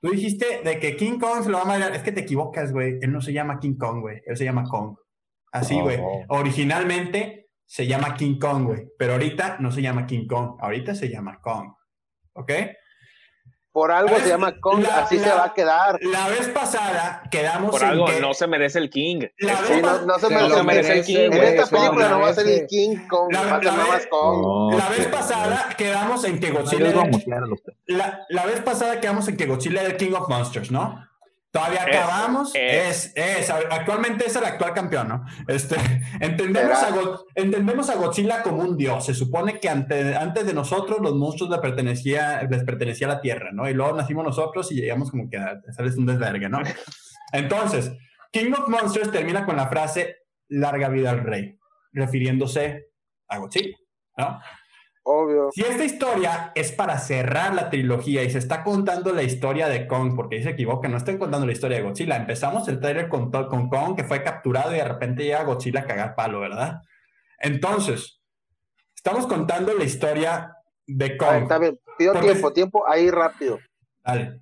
[0.02, 1.96] Tú dijiste de que King Kong se lo va a madrear.
[1.96, 3.00] Es que te equivocas, güey.
[3.02, 4.22] Él no se llama King Kong, güey.
[4.26, 4.96] Él se llama Kong.
[5.52, 5.98] Así, güey.
[6.00, 6.26] Oh.
[6.30, 8.88] Originalmente se llama King Kong, güey.
[8.98, 10.58] Pero ahorita no se llama King Kong.
[10.60, 11.74] Ahorita se llama Kong.
[12.34, 12.52] ¿Ok?
[13.76, 16.00] Por algo se llama Kong, La- así se la- va a quedar.
[16.02, 19.24] La vez pasada quedamos Por en algo que- no se merece el King.
[19.40, 21.04] La Sí, vez no, no se Se me no se merece el merece.
[21.04, 22.62] King, En esta película no va a ser merece.
[22.62, 24.42] el King Kong, La- va a ser nada más vez- Kong.
[24.72, 29.46] No, La vez pasada quedamos en que Godzilla era, la vez pasada quedamos en que
[29.46, 31.06] Godzilla era el King of Monsters, ¿no?
[31.56, 32.52] Todavía Es, acabamos.
[32.54, 33.06] es.
[33.06, 35.26] Es, es, actualmente es el actual campeón, ¿no?
[35.48, 35.76] Este,
[36.20, 39.06] entendemos, a Go- entendemos a Godzilla como un dios.
[39.06, 43.22] Se supone que ante- antes de nosotros los monstruos le pertenecía, les pertenecía a la
[43.22, 43.70] Tierra, ¿no?
[43.70, 46.60] Y luego nacimos nosotros y llegamos como que a hacerles un desvergue, ¿no?
[47.32, 47.92] Entonces,
[48.34, 50.18] King of Monsters termina con la frase
[50.50, 51.58] larga vida al rey,
[51.94, 52.88] refiriéndose
[53.30, 53.78] a Godzilla,
[54.18, 54.40] ¿no?
[55.08, 55.50] Obvio.
[55.52, 59.86] Si esta historia es para cerrar la trilogía y se está contando la historia de
[59.86, 62.16] Kong, porque ahí se equivoca, no están contando la historia de Godzilla.
[62.16, 66.16] Empezamos el trailer con, Kong, que fue capturado y de repente llega Godzilla a cagar
[66.16, 66.82] palo, ¿verdad?
[67.38, 68.20] Entonces,
[68.96, 70.56] estamos contando la historia
[70.88, 71.44] de A ver, Kong.
[71.44, 73.60] está bien, pido Porque- tiempo, tiempo, ahí rápido.
[74.04, 74.42] Dale.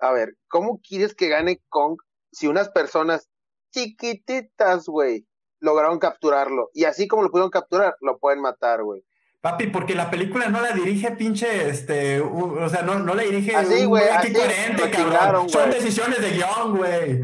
[0.00, 1.96] A ver, ¿cómo quieres que gane Kong
[2.32, 3.30] si unas personas
[3.72, 5.26] chiquititas, güey,
[5.60, 6.68] lograron capturarlo?
[6.74, 9.02] Y así como lo pudieron capturar, lo pueden matar, güey.
[9.40, 13.54] Papi, porque la película no la dirige pinche, este, o sea, no, no la dirige
[13.54, 15.48] Así, un güey, aquí coherente, cabrón.
[15.48, 17.22] Son decisiones de guion, güey.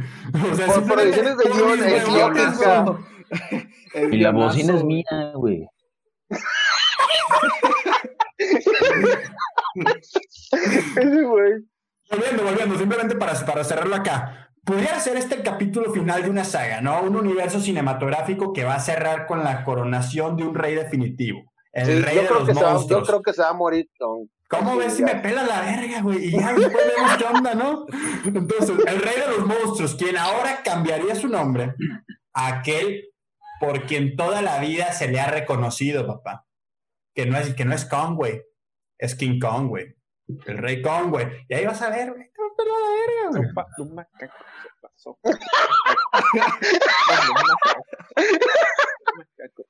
[0.50, 2.54] O sea, Por- por decisiones de guion, es
[4.12, 5.68] Y la bocina es mía, güey.
[10.96, 11.52] Ese güey.
[12.10, 14.50] Volviendo, volviendo, simplemente para, para cerrarlo acá.
[14.64, 17.02] Pudiera ser este el capítulo final de una saga, ¿no?
[17.02, 21.52] Un universo cinematográfico que va a cerrar con la coronación de un rey definitivo.
[21.74, 23.08] El Sí, rey yo, de creo los que se va, yo monstruos.
[23.08, 24.28] creo que se va a morir Kong.
[24.48, 26.26] ¿Cómo ves si me pela la verga, güey?
[26.26, 27.86] Y ya después vemos qué onda, ¿no?
[28.24, 31.74] Entonces, el rey de los monstruos, quien ahora cambiaría su nombre,
[32.34, 33.08] a aquel
[33.58, 36.46] por quien toda la vida se le ha reconocido, papá.
[37.14, 38.42] Que no es, que no es Kong, güey.
[38.98, 39.96] Es King Kong, güey.
[40.46, 41.26] El rey Kong, güey.
[41.48, 42.30] Y ahí vas a ver, güey.
[42.56, 43.42] La verga, güey.
[43.78, 45.30] Un macaco, sopa, sopa.
[49.16, 49.64] Macaco.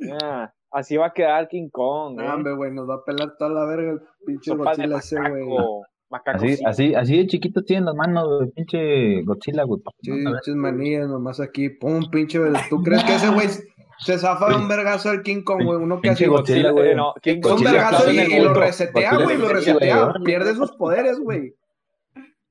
[0.00, 2.16] Ya, Así va a quedar King Kong.
[2.16, 2.28] No, ¿eh?
[2.28, 5.44] hombre, güey, nos va a pelar toda la verga el pinche Sopa Godzilla ese, güey.
[6.26, 6.64] Así, sí.
[6.64, 8.50] así, así de chiquito tienen las manos, güey.
[8.52, 9.80] Pinche Godzilla, güey.
[9.82, 11.70] que Sí, pinches manillas nomás aquí.
[11.70, 12.38] Pum, pinche.
[12.68, 13.48] ¿Tú crees que ese güey
[13.98, 15.78] se zafa de un vergazo del King Kong, güey?
[15.78, 16.90] Uno que hace Godzilla, Godzilla, güey.
[16.92, 20.12] eh, no, King un Kong Godzilla vergazo y, y lo resetea, güey, lo se resetea.
[20.24, 21.54] Pierde sus poderes, güey.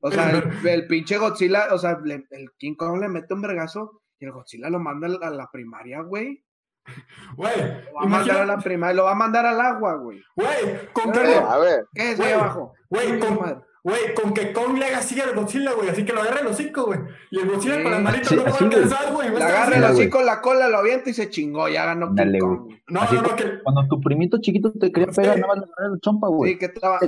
[0.01, 3.41] O sea, el, el pinche Godzilla, o sea, le- el King Kong le mete un
[3.41, 6.43] vergazo y el Godzilla lo manda a la primaria, güey.
[7.35, 9.95] Güey, Lo va a mandar a imagina- la primaria, lo va a mandar al agua,
[9.95, 10.21] güey.
[10.35, 12.73] güey, con Eh, que, A ver, ¿Qué es Güey, ahí abajo?
[12.89, 13.57] güey, con, Madre.
[13.83, 16.57] güey, con que Kong le haga así al Godzilla, güey, así que lo agarre los
[16.57, 16.99] cinco, güey.
[17.31, 17.83] Y el Godzilla Sí.
[17.83, 19.29] con las manitas Sí, no lo va a alcanzar, güey.
[19.29, 19.73] Le así.
[19.73, 19.91] el güey.
[19.93, 21.69] hocico, la cola, lo avienta y se chingó.
[21.69, 22.59] Ya ganó Dale, Kong.
[22.65, 22.83] güey.
[22.89, 25.41] No, Así no, no, que, Cuando tu primito chiquito te quería pegar, Sí.
[25.41, 26.53] nada más le agarras la chompa, güey.
[26.53, 26.99] Sí, que estaba.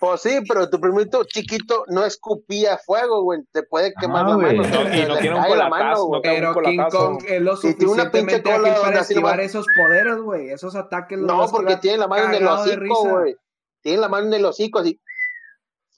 [0.00, 3.40] Pues sí, pero tu primito chiquito no escupía fuego, güey.
[3.52, 4.56] Te puede quemar Ah, la güey.
[4.58, 4.68] mano.
[4.84, 6.78] No, y no tiene un la colatazo, mano, no Pero un King.
[6.90, 10.50] Kong es lo Y tiene una para esquivar nomás- esos poderes, güey.
[10.50, 11.18] Esos ataques.
[11.18, 13.36] No, porque tiene la mano en el hocico, güey.
[13.82, 15.00] Tiene la mano en el hocico, así.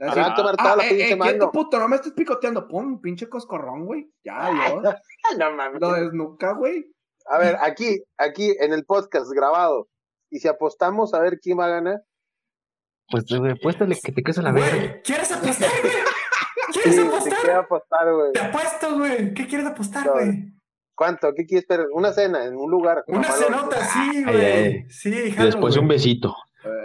[0.00, 1.50] Así, Te va a quemar toda la eh, pinche eh, mano.
[1.52, 2.66] puto, no me estés picoteando.
[2.66, 4.10] Pum, pinche coscorrón, güey.
[4.24, 4.94] Ya, Dios.
[5.38, 5.78] No mames.
[5.80, 6.86] Lo desnuca, güey.
[7.26, 9.88] A ver, aquí, aquí en el podcast grabado.
[10.30, 12.00] Y si apostamos a ver quién va a ganar.
[13.10, 15.00] Pues, güey, apuéstale que te quedes a la verga.
[15.04, 15.92] ¿quieres apostar, güey?
[16.72, 17.38] Sí, ¿Quieres te apostar?
[17.42, 18.32] quiero apostar, güey.
[18.32, 19.34] Te apuesto, güey.
[19.34, 20.12] ¿Qué quieres apostar, No.
[20.12, 20.52] güey?
[20.94, 21.32] ¿Cuánto?
[21.34, 21.86] ¿Qué quieres esperar?
[21.92, 23.02] Una cena en un lugar.
[23.08, 24.44] Una cenota, sí, Ay, güey.
[24.46, 24.84] ay.
[24.90, 26.36] Sí, jalo, después un besito.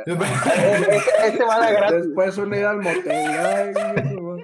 [0.08, 2.06] Este, este va a la gratis.
[2.06, 3.12] Después una ida al motel.
[3.12, 4.44] Ay, eso, güey.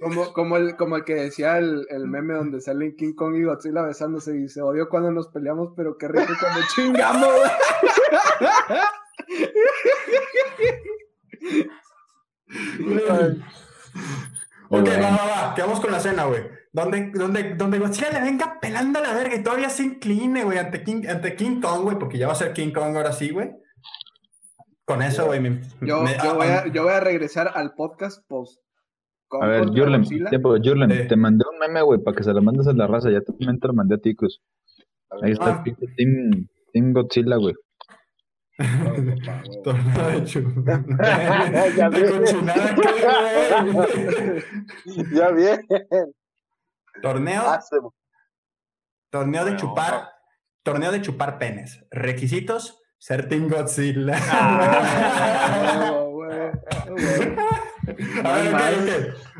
[0.00, 3.42] como, como, el, como el que decía el, el meme donde salen King Kong y
[3.44, 7.50] Godzilla besándose y dice, odio cuando nos peleamos, pero qué rico cuando chingamos, güey.
[14.70, 15.54] Ok, va, va, va.
[15.54, 16.42] Quedamos con la cena, güey.
[16.72, 20.58] Donde, donde, donde Godzilla le venga pelando a la verga y todavía se incline, güey,
[20.58, 23.30] ante King, ante King Kong, güey, porque ya va a ser King Kong ahora sí,
[23.30, 23.50] güey.
[24.84, 25.40] Con eso, güey.
[25.40, 28.60] me- Yo, me- yo, ah, voy a, yo voy a regresar al podcast post.
[29.40, 30.30] A ver, Jurlen, Godzilla.
[30.30, 31.06] tiempo, Jurlen, Eh.
[31.06, 33.10] te mandé un meme, güey, para que se lo mandes a la raza.
[33.10, 34.40] Ya también te lo mandé a ti, Cruz.
[35.22, 35.64] Ahí está Ah.
[35.96, 37.54] Team, team Godzilla, güey.
[38.56, 40.64] Torneo de chu-
[41.76, 42.08] Ya de vi.
[42.18, 42.90] cochinada, ¿qué,
[43.72, 45.10] güey?
[45.12, 45.66] Ya bien.
[47.02, 47.42] Torneo,
[49.10, 50.08] torneo de chupar,
[50.62, 51.84] torneo de chupar penes.
[51.90, 54.16] Requisitos, ser Team Godzilla.
[54.30, 56.52] Ah, güey,
[56.88, 57.36] güey.
[58.24, 58.60] A ver, ok,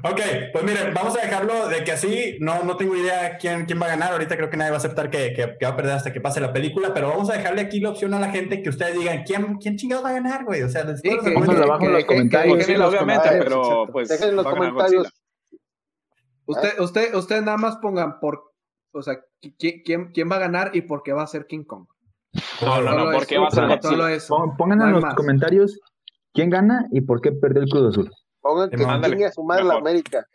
[0.04, 0.10] ok.
[0.12, 0.20] Ok,
[0.52, 3.86] pues mire, vamos a dejarlo de que así, no, no tengo idea quién, quién va
[3.86, 4.12] a ganar.
[4.12, 6.20] Ahorita creo que nadie va a aceptar que, que- que va a perder hasta que
[6.20, 8.98] pase la película, pero vamos a dejarle aquí la opción a la gente que ustedes
[8.98, 10.62] digan quién, quién chingados va a ganar, güey.
[10.62, 11.16] O sea, Sí, que-
[11.62, 12.54] abajo en los comentarios.
[12.66, 14.08] obviamente, comentarios, pero pues.
[14.08, 15.08] Dejen en los comentarios.
[16.46, 18.52] Usted, usted, usted nada más pongan por,
[18.92, 21.64] o sea, qui- quién, quién va a ganar y por qué va a ser King
[21.64, 21.86] Kong.
[22.60, 23.62] No, no, Solo no, ¿por eso, qué va a ser
[24.58, 25.14] Pongan en los más.
[25.14, 25.80] comentarios
[26.32, 28.10] quién gana y por qué perdió el Cruz Azul.
[28.44, 29.74] Pongan que chingue a su madre la.
[29.76, 30.26] América.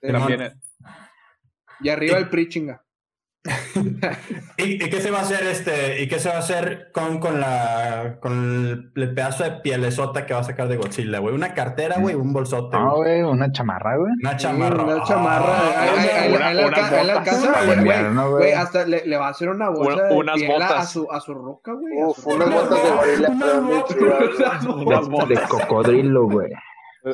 [0.00, 0.52] También,
[1.80, 2.84] Y arriba el PRI chinga.
[4.58, 6.02] ¿Y, y qué se va a hacer este?
[6.02, 10.26] ¿Y qué se va a hacer con, con la con el, el pedazo de pielesota
[10.26, 11.34] que va a sacar de Godzilla, güey?
[11.34, 12.76] Una cartera, güey, un bolsote.
[12.76, 13.22] No, güey.
[13.22, 14.12] una chamarra, güey.
[14.20, 14.82] Una chamarra.
[14.84, 15.58] Una chamarra.
[15.82, 18.52] Ahí- ahí- ahí- una- alcanza, Una güey, güey.
[18.52, 21.20] hasta le, le va a hacer una bolsa Una- de unas piel a- su, a
[21.20, 21.94] su roca, güey.
[22.04, 24.64] Uf, unas botas de chidas.
[24.64, 25.28] unas botas.
[25.28, 26.50] De cocodrilo, güey.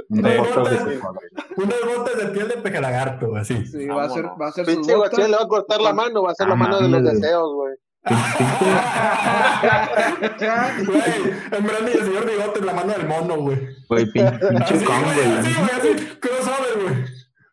[0.09, 1.25] Unas Eh, botas de botas.
[1.57, 3.67] Unas botas de piel de pejalagarto, así.
[3.67, 4.99] Sí, va a ser, va a ser Pinche le
[5.37, 7.75] va a cortar la mano, va a ser la Ah, mano de los deseos, güey.
[8.05, 8.15] Güey,
[11.53, 13.59] en Brandy el señor Bigote en la mano del mono, güey.
[13.89, 15.81] Güey, pin- pinche Kong, güey, así, güey.
[15.81, 16.07] güey, así.
[16.21, 16.95] Crossover, güey.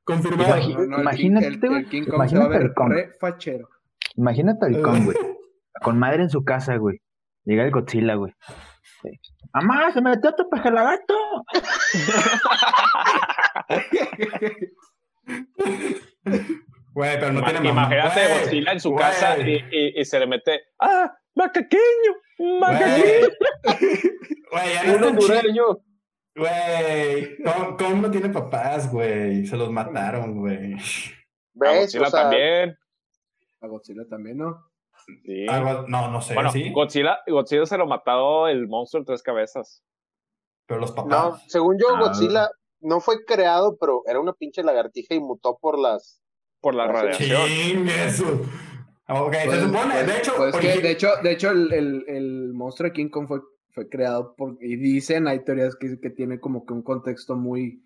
[0.04, 0.56] Confirmado.
[0.56, 0.62] El
[1.02, 2.94] Imagínate, el, güey, el imagínate el Kong.
[3.20, 3.70] fachero.
[4.16, 5.18] Imagínate al Kong, güey.
[5.82, 7.02] Con madre en su casa, güey.
[7.46, 8.34] Llega el Godzilla, güey.
[9.54, 11.16] ¡Mamá, se me metió tu pejalagato!
[16.94, 17.84] Güey, pero no tiene mamá.
[17.88, 20.62] Imagínate Godzilla en su casa y, y- y se le mete.
[20.80, 21.12] ¡Ah!
[21.36, 21.80] ¡Macaqueño!
[22.60, 23.28] ¡Macaqueño!
[24.52, 25.64] Güey, ya no hondureño.
[26.36, 27.38] Güey,
[27.78, 29.46] Kong no tiene papás, güey.
[29.46, 30.74] Se los mataron, güey.
[30.74, 30.78] A.
[31.54, 32.78] Godzilla O sea, también.
[33.62, 34.71] A Godzilla también, ¿no?
[35.26, 35.46] Sí.
[35.50, 36.72] Ah, no, no sé, Bueno, sí.
[36.72, 39.84] Godzilla, Godzilla se lo mató el monstruo de tres cabezas.
[40.68, 41.44] Pero los no, papás.
[41.48, 42.00] según yo, Ah.
[42.00, 42.50] Godzilla
[42.80, 46.22] no fue creado, pero era una pinche lagartija y mutó por las.
[46.62, 46.92] Por la sí.
[46.94, 47.88] radiación.
[47.90, 48.42] Eso.
[49.10, 52.06] Ok, se Pues- supone, pues- de hecho, pues que, de hecho, de hecho el, el,
[52.08, 53.42] el monstruo de King Kong fue,
[53.72, 57.84] fue creado por, y dicen, hay teorías que, que tiene como que un contexto muy,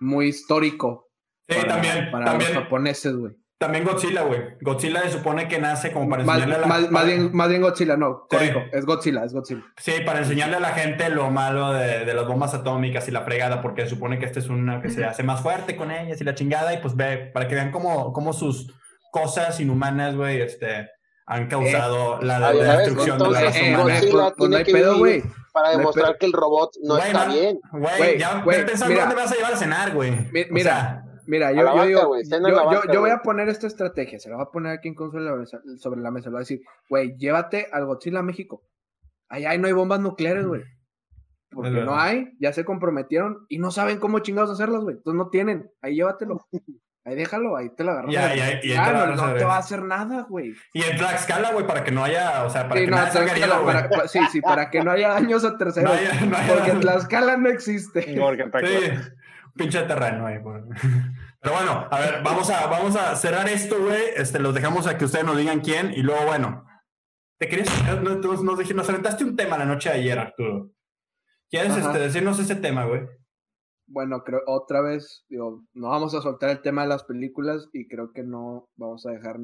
[0.00, 1.08] muy histórico
[1.48, 3.34] sí, para, también, para también, los japoneses, güey.
[3.60, 4.40] También Godzilla, güey.
[4.62, 7.60] Godzilla se supone que nace como para enseñarle a la más- más bien, más bien
[7.60, 8.36] Godzilla, no, Sí.
[8.36, 9.62] corrijo, es Godzilla, es Godzilla.
[9.76, 13.20] Sí, para enseñarle a la gente lo malo de, de las bombas atómicas y la
[13.20, 16.18] fregada, porque se supone que este es una que se hace más fuerte con ellas
[16.20, 18.72] y la chingada, y pues ve, para que vean cómo, cómo sus
[19.12, 20.88] cosas inhumanas, güey, este,
[21.26, 23.82] han causado la, Ah, la destrucción de la raza eh, humana.
[23.94, 25.22] Godzilla pues, pues no hay que pedo, güey.
[25.52, 26.18] Para No demostrar pedo.
[26.18, 27.60] que el robot no Güey, está man, bien.
[27.72, 29.00] Güey, ya ve pensando mira.
[29.06, 30.12] dónde vas a llevar a cenar, güey.
[30.32, 32.16] Mi- O mira, sea, Mira, yo, yo digo,
[32.92, 35.36] yo, voy a poner esta estrategia, se la voy a poner aquí en sobre la
[35.36, 38.62] mesa, sobre la mesa, le voy a decir, güey, llévate al Godzilla a México.
[39.28, 40.62] Allá no hay bombas nucleares, güey.
[41.52, 44.96] Porque Es no hay, ya se comprometieron y no saben cómo chingados hacerlas, güey.
[44.96, 46.46] Entonces no tienen, ahí llévatelo.
[47.02, 48.12] Ahí déjalo, ahí te la agarras.
[48.12, 50.52] Ya, ya, y ahí te la no, te va a hacer nada, güey.
[50.74, 53.10] Y en Tlaxcala, güey, para que no haya, o sea, para Sí, que no, salga
[53.34, 55.90] Tlaxcala, para- pa- sí, sí, para que no haya daños a terceros.
[55.90, 58.14] No haya- no haya- Porque Tlaxcala no existe.
[58.20, 59.12] Porque Sí,
[59.56, 60.40] pinche terreno ahí.
[60.40, 60.62] por-
[61.40, 64.02] Pero bueno, a ver, vamos a, vamos a cerrar esto, güey.
[64.14, 66.66] Este, los dejamos a que ustedes nos digan quién y luego, bueno.
[67.38, 67.68] ¿Te querías?
[68.02, 70.70] no, Nos, nos, nos aventaste un tema la noche de ayer, Arturo.
[71.48, 73.08] ¿Quieres este, decirnos ese tema, güey?
[73.86, 77.88] Bueno, creo otra vez, digo, no vamos a soltar el tema de las películas y
[77.88, 79.40] creo que no vamos a dejar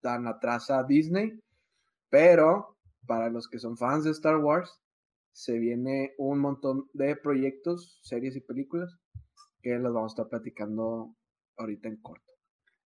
[0.00, 1.38] tan atrás a Disney,
[2.08, 4.80] pero para los que son fans de Star Wars,
[5.32, 8.96] se viene un montón de proyectos, series y películas
[9.66, 11.12] que les vamos a estar platicando
[11.56, 12.22] ahorita en corto.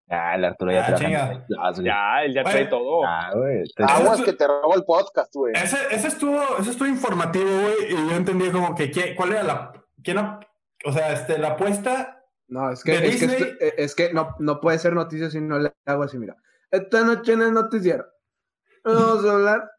[0.07, 1.85] Ah, el Arturo ya Ah, güey.
[1.85, 3.03] Ya, él ya trae todo.
[3.05, 3.63] Ah, güey.
[3.77, 5.53] Aguas que te robo el podcast, güey.
[5.55, 9.43] Ese, ese estuvo, ese estuvo informativo, güey, y yo entendí como que ¿qué- cuál era
[9.43, 9.71] la,
[10.01, 13.49] quién, o sea, este, la apuesta, No, es que, ¿De es que, Disney?
[13.51, 16.35] esto- eh, es que no, no puede ser noticia si no le hago así, mira.
[16.71, 18.05] Esta noche en el noticiero
[18.85, 19.69] vamos a hablar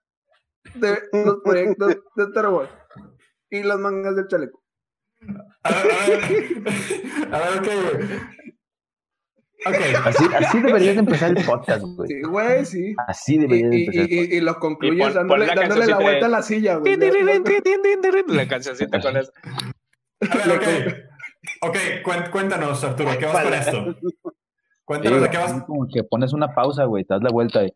[0.75, 2.71] de los proyectos de Star Wars
[3.49, 4.63] y las mangas del chaleco.
[5.63, 6.21] A ver, a ver,
[7.35, 8.19] a ver, ok, güey.
[9.67, 12.09] Ok, Así, así deberías de empezar el podcast, güey.
[12.09, 12.95] Sí, güey, sí.
[13.07, 14.33] Así Y, deberías de y, empezar y, podcast.
[14.33, 16.77] y- y lo concluyes pon- dándole, pon la dándole la vuelta a de- la silla,
[16.77, 16.97] güey.
[18.29, 19.33] La cancioncita con eso.
[20.31, 20.95] a ver, ok.
[21.63, 21.77] Ok,
[22.33, 23.97] cuéntanos, Arturo, ¿qué vas con esto?
[24.85, 25.63] Cuéntanos de qué vas.
[25.65, 27.71] como que pones una pausa, güey, te das la vuelta y,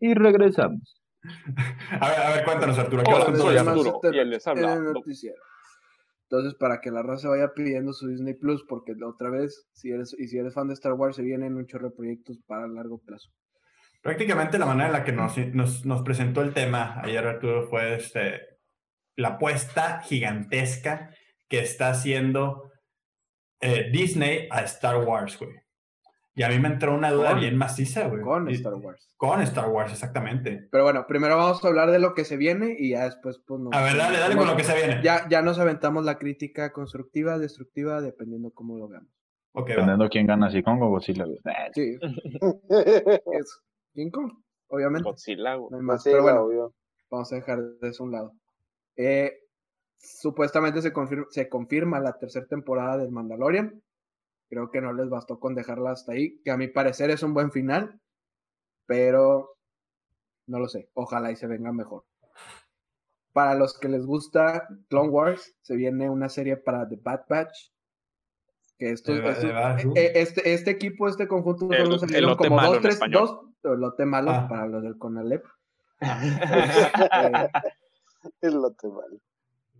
[0.00, 0.94] y regresamos.
[2.00, 3.48] A ver, a ver, cuéntanos, Arturo, ¿qué vas Hola, con todo?
[3.48, 4.74] Arturo y él les habla.
[4.74, 5.36] el noticiero.
[6.28, 10.14] Entonces, para que la raza vaya pidiendo su Disney Plus, porque otra vez, si eres,
[10.18, 12.98] y si eres fan de Star Wars, se vienen un chorro de proyectos para largo
[12.98, 13.30] plazo.
[14.02, 17.94] Prácticamente la manera en la que nos, nos, nos presentó el tema ayer, Arturo, fue
[17.94, 18.40] este,
[19.16, 21.10] la apuesta gigantesca
[21.48, 22.70] que está haciendo
[23.60, 25.54] eh, Disney a Star Wars, güey.
[26.38, 28.20] Y a mí me entró una duda Con- bien maciza, güey.
[28.20, 29.10] Con Y- Star Wars.
[29.16, 30.68] Con Star Wars, exactamente.
[30.70, 33.58] Pero bueno, primero vamos a hablar de lo que se viene y ya después, pues,
[33.60, 35.00] nos- A ver, dale, dale con lo que se viene.
[35.02, 39.08] Ya, ya nos aventamos la crítica constructiva, destructiva, dependiendo cómo lo veamos.
[39.52, 39.74] Ok, va.
[39.76, 41.38] Dependiendo quién gana, así con Godzilla, güey.
[41.38, 41.98] Eh, Sí,
[43.32, 43.62] es
[43.94, 44.32] King Kong,
[44.68, 45.08] obviamente.
[45.08, 45.70] Godzilla, güey.
[45.70, 46.02] No hay más.
[46.02, 46.74] Sí, Pero bueno, obvio.
[47.10, 48.32] vamos a dejar de eso a un lado.
[48.96, 49.32] Eh,
[49.98, 53.80] supuestamente se, confir- se confirma la tercera temporada del Mandalorian.
[54.48, 57.34] Creo que no les bastó con dejarla hasta ahí, que a mi parecer es un
[57.34, 58.00] buen final,
[58.86, 59.56] pero
[60.46, 60.88] no lo sé.
[60.94, 62.04] Ojalá y se venga mejor.
[63.32, 67.70] Para los que les gusta Clone Wars, se viene una serie para The Bad Batch.
[68.78, 69.84] Que esto, esto- Batch.
[69.96, 73.40] eh, este, este equipo, este conjunto, El- solo salieron elote como malo dos, tres, dos,
[73.64, 74.46] elote malo Ah.
[74.48, 75.44] para los del Conalep.
[76.00, 77.48] Eh,
[78.40, 79.18] Es lo que vale.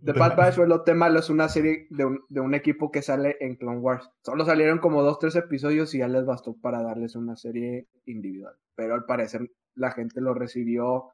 [0.03, 2.91] The Bad Batch o El Lote Malo es una serie de un, de un equipo
[2.91, 4.09] que sale en Clone Wars.
[4.23, 8.55] Solo salieron como dos, tres episodios y ya les bastó para darles una serie individual.
[8.75, 11.11] Pero al parecer la gente lo recibió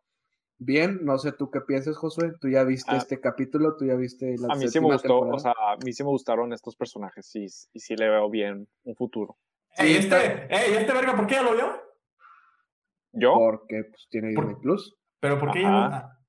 [0.58, 1.00] bien.
[1.04, 2.34] No sé tú qué piensas, Josué.
[2.42, 2.98] Tú ya viste Ah.
[2.98, 5.36] este capítulo, tú ya viste la A mí sí me gustó, temporada?
[5.36, 8.96] o sea, a mí sí me gustaron estos personajes y sí le veo bien un
[8.96, 9.38] futuro.
[9.78, 10.16] Ey, Sí, este,
[10.54, 11.68] ey, este verga, ¿por qué ya lo vio?
[13.14, 13.34] ¿Yo?
[13.34, 14.96] Porque pues, tiene Por- Disney Plus.
[15.20, 16.20] Pero ¿por qué ya lo Ajá.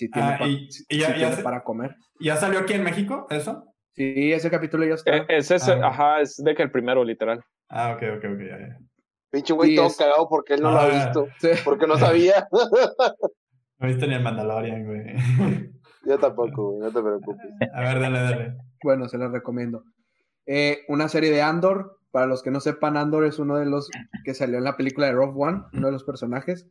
[0.00, 1.94] Sí tiene, Ah, pa- y- ya- sí ya tiene se- para comer.
[2.20, 3.64] ¿Ya salió aquí en México eso?
[3.94, 5.14] Sí, ese capítulo ya está.
[5.28, 5.78] Ese es, Ah.
[5.88, 7.42] ajá, es de que el primero, literal.
[7.68, 8.40] Ah, ok, ok, ok.
[8.48, 8.78] ya, ya.
[9.30, 11.04] Pinche güey Sí, todo es- cagado porque él no lo ha Ah.
[11.04, 11.26] visto.
[11.38, 11.48] Sí.
[11.64, 12.48] Porque no sabía.
[13.78, 15.04] No viste ni el Mandalorian, güey.
[16.06, 17.46] Yo tampoco, güey, no te preocupes.
[17.74, 18.54] A ver, dale, dale.
[18.82, 19.84] Bueno, se las recomiendo.
[20.46, 21.96] Eh, una serie de Andor.
[22.10, 23.88] Para los que no sepan, Andor es uno de los
[24.24, 26.66] que salió en la película de Rogue One, uno de los personajes.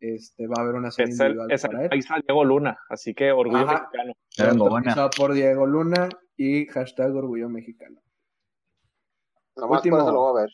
[0.00, 1.88] Este, va a haber una serie Es el, individual es el para él.
[1.90, 3.88] país a Diego Luna, así que orgullo Ajá.
[3.92, 5.10] mexicano.
[5.16, 8.00] Por Diego Luna y hashtag Orgullo Mexicano.
[9.56, 9.96] Nomás Último.
[9.96, 10.50] por eso lo voy a ver.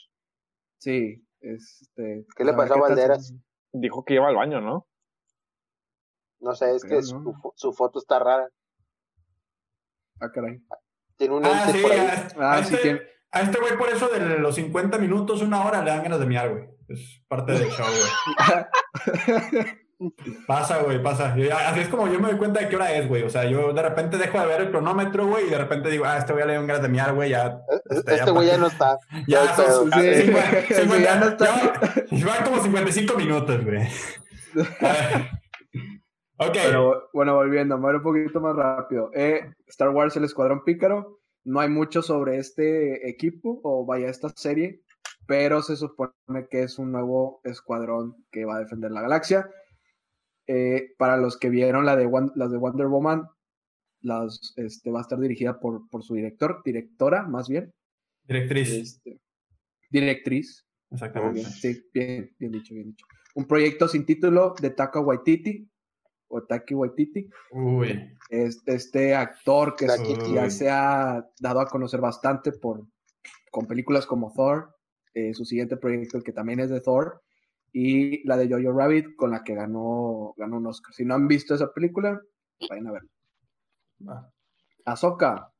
[0.78, 2.26] Sí, este.
[2.36, 3.34] ¿Qué le pasó a Valderas?
[3.72, 4.86] Dijo que iba al baño, ¿no?
[6.40, 7.22] No sé, es Creo, que ¿no?
[7.22, 8.48] su, su foto está rara.
[10.20, 10.62] Ah, caray.
[11.16, 11.98] Tiene un Ah, sí, por ahí.
[11.98, 13.00] a, a Ah, sí, este, tiene-
[13.32, 16.26] a este güey por eso de los 50 minutos, una hora, le dan ganas de
[16.26, 16.68] miar, güey.
[16.90, 19.66] Es parte del show, güey.
[20.46, 21.34] Pasa, güey, pasa.
[21.68, 23.22] Así es como yo me doy cuenta de qué hora es, güey.
[23.22, 26.06] O sea, yo de repente dejo de ver el cronómetro, güey, y de repente digo,
[26.06, 27.60] ah, este güey le dio ganas de miar, güey, ya.
[27.90, 28.96] Este, Este güey ya no está.
[29.28, 29.90] Ya, ya son-.
[29.92, 31.46] Sí, ya no está.
[32.10, 33.76] ya- Van como 55 minutos, güey.
[33.82, 33.82] A
[34.80, 35.28] ver.
[36.38, 36.52] Ok.
[36.64, 39.10] Pero bueno, volviendo, me voy un poquito más rápido.
[39.14, 41.18] Eh, Star Wars, el Escuadrón Pícaro.
[41.44, 44.80] No hay mucho sobre este equipo o vaya esta serie,
[45.30, 49.48] pero se supone que es un nuevo escuadrón que va a defender la galaxia.
[50.48, 53.28] Eh, para los que vieron la de Won- las de Wonder Woman,
[54.00, 57.72] las, este, va a estar dirigida por, por su director, directora más bien.
[58.24, 58.70] Directriz.
[58.70, 59.20] Este,
[59.88, 60.66] directriz.
[60.90, 61.44] Exactamente.
[61.44, 63.06] Sí, bien, bien dicho, bien dicho.
[63.36, 65.70] Un proyecto sin título de Taka Waititi,
[66.26, 67.28] o Taki Waititi.
[67.52, 68.18] Uy.
[68.30, 69.86] Es este actor que
[70.34, 72.84] ya se ha dado a conocer bastante por,
[73.52, 74.74] con películas como Thor,
[75.14, 77.22] eh, su siguiente proyecto, el que también es de Thor,
[77.72, 80.92] y la de Jojo Rabbit, con la que ganó, ganó un Oscar.
[80.92, 82.20] Si no han visto esa película,
[82.68, 83.10] vayan a verla.
[84.08, 84.32] Va.
[84.84, 85.52] Ahsoka,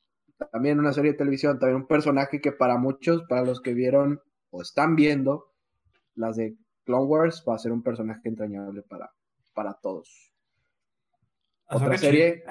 [0.50, 4.20] también una serie de televisión, también un personaje que para muchos, para los que vieron
[4.50, 5.52] o están viendo
[6.14, 9.12] las de Clone Wars, va a ser un personaje entrañable para,
[9.54, 10.32] para todos.
[11.66, 12.42] Ahsoka Otra serie,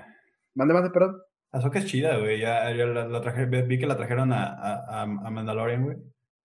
[0.53, 1.21] mande, mande, perdón.
[1.51, 2.39] Ahsoka es chida, güey.
[2.39, 5.97] Ya, ya la, la traje- vi que la trajeron a a Mandalorian, güey.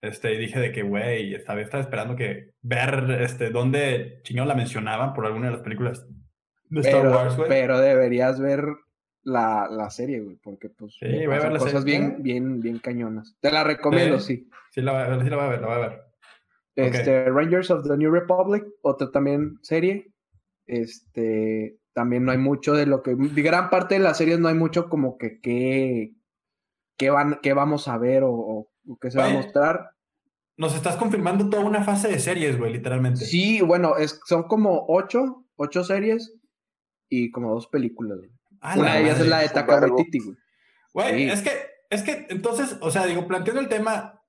[0.04, 4.54] Este, y dije de que, güey, estaba, estaba esperando que ver este, dónde chingón la
[4.54, 6.06] mencionaban por alguna de las películas
[6.68, 7.48] de Star Pero, Wars, güey.
[7.48, 8.64] pero deberías ver
[9.22, 11.98] la, la serie, güey, porque pues Sí, voy a pasan ver la cosas serie.
[11.98, 13.36] bien, bien, bien cañonas.
[13.40, 14.36] Te la recomiendo, Sí.
[14.36, 14.50] sí.
[14.72, 16.00] Sí, la, voy a ver, sí la voy a ver, la voy a ver.
[16.76, 20.10] Este, Rangers of the New Republic, otra también serie.
[20.66, 24.48] Este, también no hay mucho de lo que, de gran parte de las series no
[24.48, 26.12] hay mucho como que qué,
[26.98, 29.90] qué van, qué vamos a ver o, o- qué se va a mostrar.
[30.56, 33.24] Nos estás confirmando toda una fase de series, güey, literalmente.
[33.24, 36.32] Sí, bueno, es, son como ocho, ocho series
[37.08, 38.18] y como dos películas.
[38.18, 38.30] güey.
[38.60, 39.78] A Una la de ellas es la de Taka.
[39.80, 40.36] Waititi, güey.
[40.92, 41.30] Güey, Sí.
[41.30, 41.50] es que,
[41.90, 44.20] es que, entonces, o sea, digo, planteando el tema,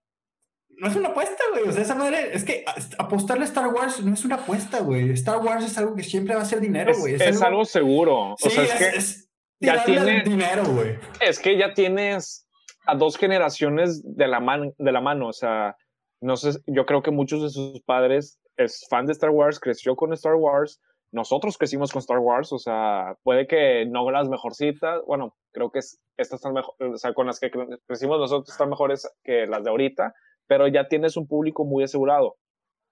[0.78, 1.68] no es una apuesta, güey.
[1.70, 2.66] O sea, esa madre, es que
[2.98, 5.12] apostarle a Star Wars no es una apuesta, güey.
[5.12, 7.14] Star Wars es algo que siempre va a ser dinero, Es, güey.
[7.16, 8.34] es algo seguro.
[8.40, 9.30] Sí, o sea, es, es, que, es
[9.62, 10.96] ya tiene- dinero, güey.
[11.22, 12.48] es que ya tienes
[12.88, 15.28] a dos generaciones de la, man- de la mano.
[15.30, 15.78] O sea,
[16.26, 19.96] no sé, yo creo que muchos de sus padres es fan de Star Wars, creció
[19.96, 20.82] con Star Wars.
[21.12, 25.80] Nosotros crecimos con Star Wars, o sea, puede que no las mejorcitas, bueno, creo que
[25.80, 29.46] es- estas están mejor, o sea, con las que cre- crecimos nosotros están mejores que
[29.46, 30.14] las de ahorita,
[30.48, 32.38] pero ya tienes un público muy asegurado.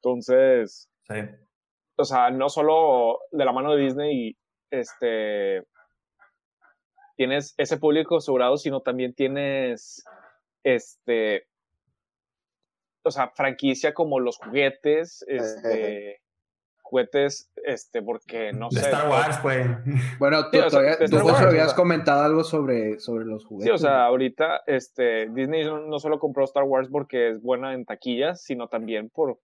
[0.02, 1.16] Entonces, Sí.
[1.98, 4.38] o sea, no solo de la mano de Disney,
[4.72, 5.64] este,
[7.16, 10.04] tienes ese público asegurado, sino también tienes,
[10.64, 11.46] este,
[13.04, 16.22] o sea, franquicia como los juguetes, este,
[16.82, 18.86] juguetes, este, porque no De sé.
[18.88, 19.64] Star Wars, güey.
[20.20, 21.76] Bueno, tú, Sí, o sea, todavía- tú, o habías sea.
[21.76, 23.70] comentado algo sobre, sobre los juguetes.
[23.70, 27.74] Sí, o sea, ahorita este, Disney no, no solo compró Star Wars porque es buena
[27.74, 29.40] en taquillas, sino también por,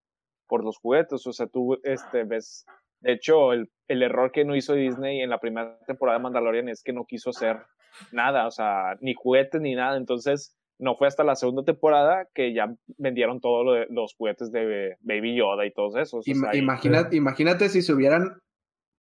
[0.47, 1.26] por los juguetes.
[1.26, 2.66] O sea, tú este, ves,
[2.99, 6.70] de hecho, el, el error que no hizo Disney en la primera temporada de Mandalorian
[6.70, 7.57] es que no quiso hacer
[8.12, 9.97] nada, o sea, ni juguetes ni nada.
[9.97, 14.52] Entonces, no fue hasta la segunda temporada que ya vendieron todos lo de- los juguetes
[14.52, 16.28] de Baby Yoda y todos esos.
[16.28, 18.40] o Ima- y- imagínate si se hubieran,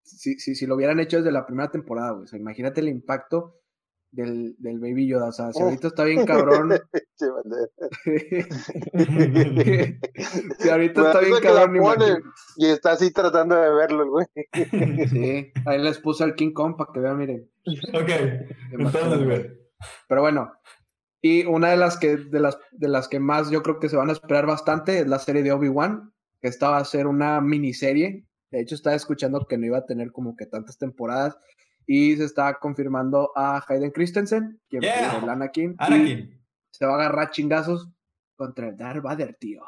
[0.04, 2.24] si, si, si lo hubieran hecho desde la primera temporada, güey.
[2.24, 3.60] O sea, imagínate el impacto
[4.12, 5.28] del, del Baby Yoda.
[5.28, 6.70] O sea, si ahorita está bien cabrón.
[10.60, 12.24] Si ahorita está bien cabrón.
[12.58, 14.26] Y está así tratando de verlo, güey.
[15.10, 17.50] Sí, ahí les puse al King Kong para que vean, miren.
[17.94, 18.10] ok,
[18.72, 19.52] entonces, güey.
[20.08, 20.52] Pero bueno,
[21.28, 23.96] y una de las que de las de las que más yo creo que se
[23.96, 27.42] van a esperar bastante es la serie de Obi-Wan, que esta va a ser una
[27.42, 28.26] miniserie.
[28.52, 31.38] De hecho, estaba escuchando que no iba a tener como que tantas temporadas
[31.88, 35.12] y se está confirmando a Hayden Christensen, quien Yeah.
[35.12, 36.40] fue el Anakin, Anakin.
[36.72, 37.90] se va a agarrar chingazos
[38.36, 39.64] contra el Darth Vader, tío.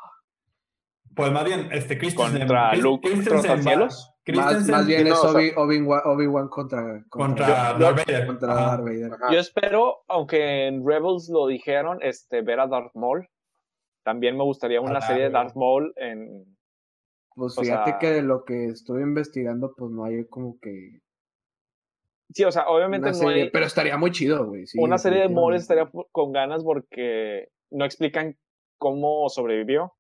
[1.15, 2.39] Pues más bien, este, Christensen.
[2.41, 4.13] Contra Luke Christensen va- Trotacielos.
[4.33, 7.47] Más, bien no, es Obi- Obi-Wan Obi-Wan contra, contra
[7.77, 8.25] Darth Vader.
[8.27, 8.53] contra.
[8.53, 9.11] Darth Vader.
[9.31, 13.27] Yo espero, aunque en Rebels lo dijeron, este, ver a Darth Maul.
[14.03, 15.29] También me gustaría una Ah, serie de.
[15.31, 16.45] Darth Maul en,
[17.35, 20.99] Pues fíjate sea- que de lo que estuve investigando, pues no hay como que
[22.33, 24.65] Sí, o sea, obviamente una no serie, hay pero estaría muy chido, güey.
[24.67, 28.35] sí, una serie de Maul estaría con ganas porque no explican
[28.77, 29.93] cómo sobrevivió,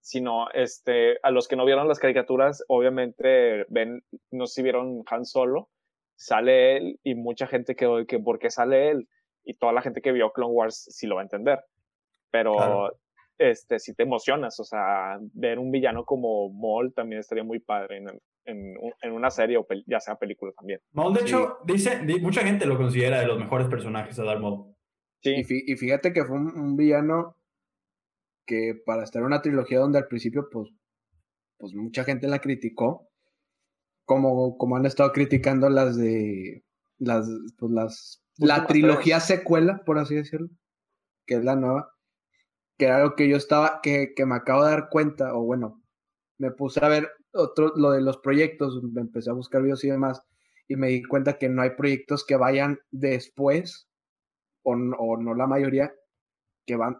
[0.00, 5.02] sino este a los que no vieron las caricaturas, obviamente ven, no sé si vieron
[5.10, 5.68] Han Solo,
[6.16, 9.08] sale él y mucha gente quedó de que por qué sale él
[9.44, 11.60] y toda la gente que vio Clone Wars sí lo va a entender.
[12.30, 12.92] Pero Claro.
[13.38, 17.98] este si te emocionas, o sea, ver un villano como Maul también estaría muy padre
[17.98, 18.08] en,
[18.46, 20.80] en, en una serie o ya sea película también.
[20.92, 21.26] Maul, de Sí.
[21.26, 24.74] hecho, dice, di- mucha gente lo considera de los mejores personajes de Darth Maul.
[25.22, 25.30] Sí.
[25.36, 27.36] Y, fí- y fíjate que fue un, un villano
[28.48, 30.70] que para estar en una trilogía donde al principio, pues,
[31.58, 33.10] pues mucha gente la criticó,
[34.06, 36.64] como, como han estado criticando las de
[36.96, 37.28] las,
[37.58, 40.48] pues las, la trilogía secuela, por así decirlo,
[41.26, 41.94] que es la nueva,
[42.78, 45.82] que era lo que yo estaba, que, que me acabo de dar cuenta, o bueno,
[46.38, 49.90] me puse a ver otro, lo de los proyectos, me empecé a buscar videos y
[49.90, 50.22] demás,
[50.68, 53.90] y me di cuenta que no hay proyectos que vayan después,
[54.62, 55.94] o, o no la mayoría,
[56.64, 56.96] que van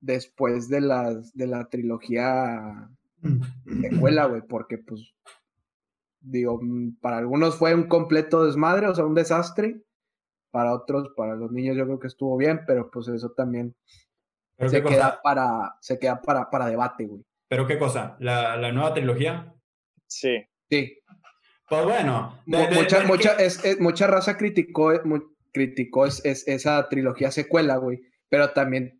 [0.00, 2.90] después de, las, de la trilogía
[3.82, 5.14] secuela, güey, porque pues,
[6.20, 9.82] digo, mm, para algunos fue un completo desmadre, o sea, un desastre,
[10.50, 13.74] para otros, para los niños yo creo que estuvo bien, pero pues eso también
[14.58, 17.24] se queda, para, se queda para, para debate, güey.
[17.48, 18.16] ¿Pero qué cosa?
[18.18, 19.54] ¿La, la nueva trilogía?
[20.06, 20.44] Sí.
[20.68, 20.98] Sí.
[21.68, 22.42] Pues bueno.
[22.46, 24.92] mucha, mucha, es, mucha raza criticó,
[25.52, 28.00] criticó es, esa trilogía secuela, güey.
[28.28, 28.97] Pero también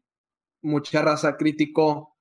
[0.63, 2.17] mucha raza criticó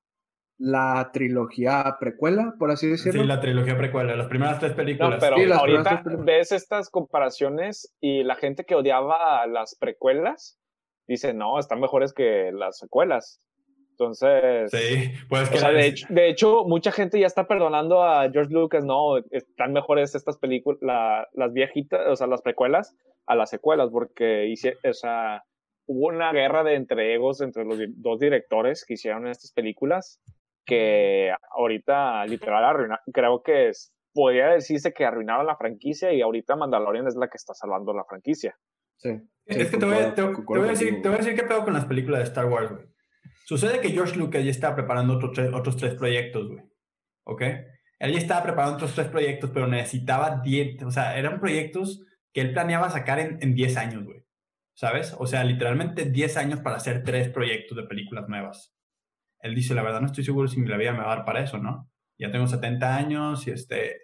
[0.57, 3.21] la trilogía precuela, por así decirlo.
[3.21, 5.11] Sí, la trilogía precuela, las primeras tres películas.
[5.11, 10.59] No, pero ahorita ves estas comparaciones y la gente que odiaba las precuelas
[11.07, 13.41] dice, no, están mejores que las secuelas.
[13.91, 18.53] Entonces, sí, pues que de, hecho, de, hecho, mucha gente ya está perdonando a George
[18.53, 20.79] Lucas, no, están mejores estas películas,
[21.33, 25.43] las viejitas, o sea, las precuelas a las secuelas, porque hice, o sea,
[25.87, 30.21] hubo una guerra de entre egos entre los dos directores que hicieron estas películas,
[30.65, 36.55] que ahorita literal arruinaron, creo que es, podría decirse que arruinaron la franquicia y ahorita
[36.55, 38.55] Mandalorian es la que está salvando la franquicia.
[38.97, 39.11] Sí.
[39.45, 42.19] es que te voy, a decir, te voy a decir qué pedo con las películas
[42.19, 42.85] de Star Wars, güey.
[43.45, 46.63] Sucede que George Lucas ya estaba preparando otros tres proyectos, güey.
[47.23, 47.41] ¿Ok?
[47.99, 52.41] Él ya estaba preparando otros tres proyectos, pero necesitaba 10, o sea, eran proyectos que
[52.41, 54.26] él planeaba sacar en 10 años, güey.
[54.77, 55.15] ¿Sabes?
[55.17, 58.75] O sea, literalmente 10 años para hacer tres proyectos de películas nuevas.
[59.41, 61.41] Él dice, la verdad no estoy seguro si mi vida me va a dar para
[61.41, 61.89] eso, ¿no?
[62.19, 64.01] Ya tengo 70 años y este...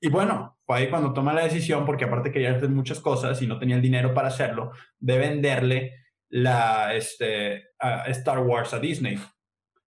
[0.00, 3.46] Y bueno, fue ahí cuando toma la decisión, porque aparte quería hacer muchas cosas y
[3.46, 5.94] no tenía el dinero para hacerlo, de venderle
[6.30, 7.68] la este,
[8.06, 9.20] Star Wars a Disney.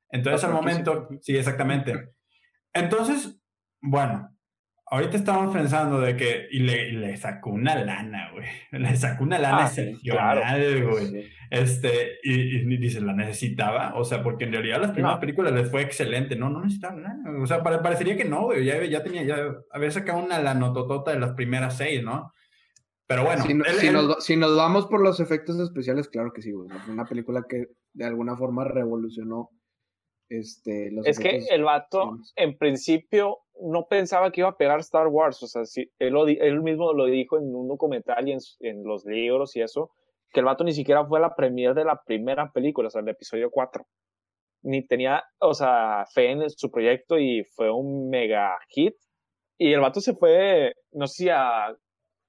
[0.10, 2.14] Entonces, al momento, sí, exactamente.
[2.74, 3.38] Entonces,
[3.82, 4.34] bueno,
[4.92, 8.46] ahorita estamos pensando de que, y le, sacó una lana, güey.
[8.72, 11.32] Le sacó una lana ah, excepcional, güey.
[11.50, 13.96] Este, y, dice, ¿la necesitaba?
[13.96, 16.36] O sea, porque en realidad las primeras películas les fue excelente.
[16.36, 17.18] No, no necesitaba nada.
[17.42, 18.66] O sea, parecería que no, güey.
[18.66, 19.38] Ya, ya tenía, ya
[19.72, 22.32] había sacado una lanototota de las primeras seis, ¿no?
[23.08, 23.44] Pero bueno.
[24.20, 26.70] Si, Nos, vamos por los efectos especiales, claro que sí, güey.
[26.90, 29.50] Una película que de alguna forma revolucionó
[30.30, 35.08] este, los Es que el vato, en principio, no pensaba que iba a pegar Star
[35.08, 35.42] Wars.
[35.44, 35.64] O sea,
[36.00, 39.92] él, mismo lo dijo en un documental y en, los libros y eso,
[40.32, 43.10] que el vato ni siquiera fue la premier de la primera película, o sea, el
[43.10, 43.86] episodio 4.
[44.64, 48.96] Ni tenía, o sea, fe en su proyecto y fue un mega hit.
[49.58, 51.76] Y el vato se fue, no sé si a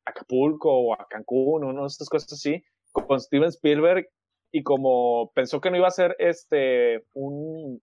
[0.05, 2.63] Acapulco o a Cancún una de estas cosas así,
[2.93, 4.07] con Steven Spielberg
[4.51, 7.81] y como pensó que no iba a ser este un,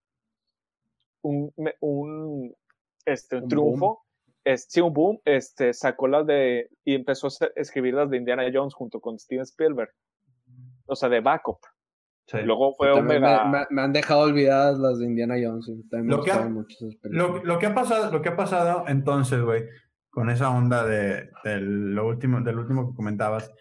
[1.24, 2.56] un
[3.06, 4.06] este un, triunfo.
[4.56, 5.20] Sí un boom.
[5.26, 9.44] Este sacó las de y empezó a escribir las de Indiana Jones junto con Steven
[9.44, 9.92] Spielberg.
[10.86, 11.60] O sea de backup.
[12.44, 13.68] Luego fue un mega...
[13.70, 15.68] me, han dejado olvidadas las de Indiana Jones.
[15.92, 16.48] Lo que, ha,
[17.04, 19.66] lo, lo que, ha pasado, lo que ha pasado entonces, güey,
[20.10, 23.52] con esa onda de, lo último, del último que comentabas.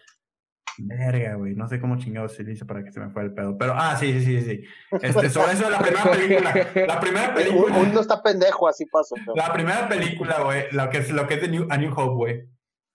[0.81, 1.55] Verga, güey.
[1.55, 3.57] No sé cómo chingados se dice para que se me fue el pedo.
[3.57, 4.63] Pero, ah, sí, sí, sí, sí.
[5.01, 6.85] Este, sobre eso de la primera película.
[6.87, 7.77] La primera película.
[7.77, 9.15] Uno está pendejo, así pasó.
[9.35, 12.15] La primera película, güey, lo que es, lo que es de New, A New Hope,
[12.15, 12.49] güey.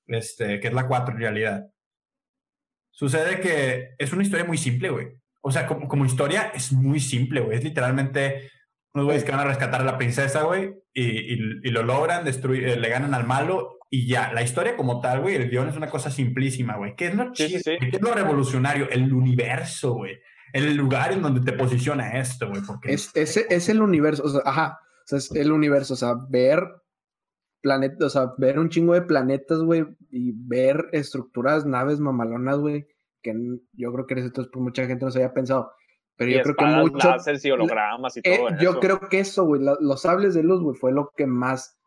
[0.07, 1.67] Este, que es la 4 en realidad.
[2.91, 5.09] Sucede que es una historia muy simple, güey.
[5.43, 7.59] O sea, como, como historia es muy simple, güey.
[7.59, 8.51] Es literalmente
[8.95, 12.69] unos güeyes que van a rescatar a la princesa, güey, y, y, lo logran, destruir,
[12.69, 14.33] eh, le ganan al malo y ya.
[14.33, 16.97] La historia como tal, güey, el guion es una cosa simplísima, güey.
[16.97, 18.89] ¿Qué es lo ¿Qué es lo revolucionario?
[18.91, 20.19] El universo, güey.
[20.53, 22.63] El lugar en donde te posiciona esto, güey.
[22.67, 22.93] Porque...
[22.93, 24.79] Es, es, el universo, o sea, ajá.
[24.81, 26.65] O sea, es el universo, o sea, ver
[27.61, 32.87] planetas, o sea, ver un chingo de planetas, güey, y ver estructuras, naves mamalonas, güey,
[33.23, 33.33] que
[33.73, 35.73] yo creo que esto pues mucha gente no se había pensado
[36.17, 37.17] pero yo creo que mucho.
[37.43, 38.59] y hologramas y eh, todo.
[38.61, 41.81] yo creo que eso, güey, los sables de luz, güey, fue lo que más.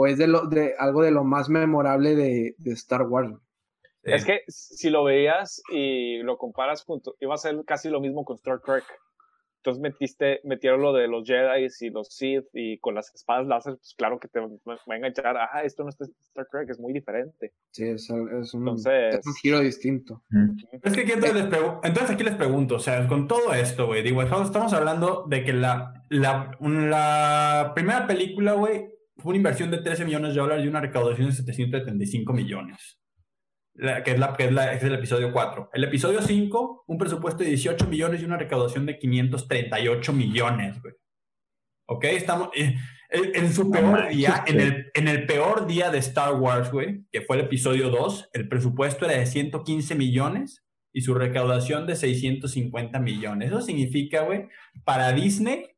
[0.00, 3.34] O es de, lo, de algo de lo más memorable de, de Star Wars.
[4.04, 8.24] Es que si lo veías y lo comparas junto, iba a ser casi lo mismo
[8.24, 8.84] con Star Trek.
[9.56, 13.74] Entonces metiste, metieron lo de los Jedi y los Sith y con las espadas láser,
[13.74, 15.36] pues claro que te va a enganchar.
[15.36, 15.96] Ah, esto no es
[16.28, 17.54] Star Trek, es muy diferente.
[17.72, 20.22] Sí, es, es, un, es un, giro distinto.
[20.80, 24.04] Es que aquí entonces, les entonces aquí les pregunto, o sea, con todo esto, güey,
[24.04, 29.78] digo, estamos hablando de que la, la, la primera película, güey, fue una inversión de
[29.78, 32.98] 13 millones de dólares y una recaudación de 775 millones
[34.04, 35.70] que, es la, que, es la, es el episodio 4.
[35.72, 40.94] El episodio 5, un presupuesto de 18 millones y una recaudación de 538 millones, güey.
[41.86, 42.04] ¿Ok?
[42.04, 42.76] Estamos eh,
[43.10, 47.22] en, su peor día, en el, en el peor día de Star Wars, güey, que
[47.22, 52.98] fue el episodio 2, el presupuesto era de 115 millones y su recaudación de 650
[52.98, 53.48] millones.
[53.48, 54.48] Eso significa, güey,
[54.84, 55.77] para Disney,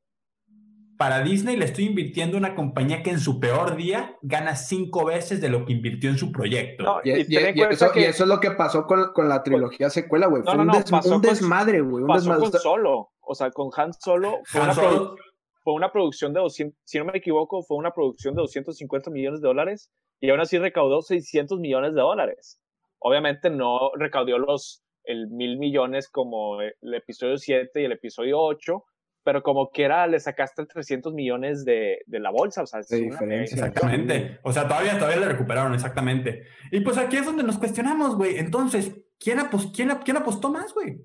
[1.01, 5.07] para Disney le estoy invirtiendo a una compañía que en su peor día gana cinco
[5.07, 6.85] veces de lo que invirtió en su proyecto.
[6.85, 10.27] No, Y, eso, y que eso es lo que pasó con, con la trilogía secuela,
[10.27, 10.43] güey.
[10.43, 12.03] No, Fue no, un, no, des- pasó un con- desmadre, güey.
[12.03, 12.51] Un pasó desmadre.
[12.51, 13.09] con Solo.
[13.23, 15.17] O sea, con Han Solo fue, Han una, Solo- produ-
[15.65, 19.41] fue una producción de 200, si no me equivoco, fue una producción de 250 millones
[19.41, 19.91] de dólares
[20.21, 22.61] y aún así recaudó 600 millones de dólares.
[22.99, 28.85] Obviamente no recaudó los el mil millones como el episodio 7 y el episodio 8,
[29.31, 32.63] pero como que era, le sacaste 300 millones de, de la bolsa.
[32.63, 33.57] O sea, es De una diferencia.
[33.59, 34.41] mega- Exactamente.
[34.43, 36.49] O sea, todavía, todavía le recuperaron, exactamente.
[36.73, 38.39] Y pues aquí es donde nos cuestionamos, güey.
[38.39, 40.97] Entonces, ¿quién, apos- quién, quién apostó más, güey?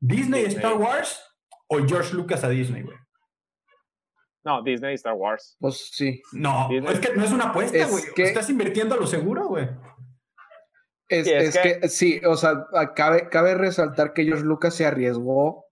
[0.00, 0.56] ¿Disney, Disney.
[0.64, 1.22] Star Wars
[1.68, 2.96] o George Lucas a Disney, güey?
[4.44, 5.56] No, Disney y Star Wars.
[5.60, 6.22] Pues sí.
[6.32, 6.94] No, Disney.
[6.94, 8.04] es que no es una apuesta, Es güey.
[8.14, 9.68] que- Estás invirtiendo a lo seguro, güey.
[11.10, 11.88] Es, Sí, es es que...
[11.88, 15.66] sí, o sea, cabe, cabe resaltar que George Lucas se arriesgó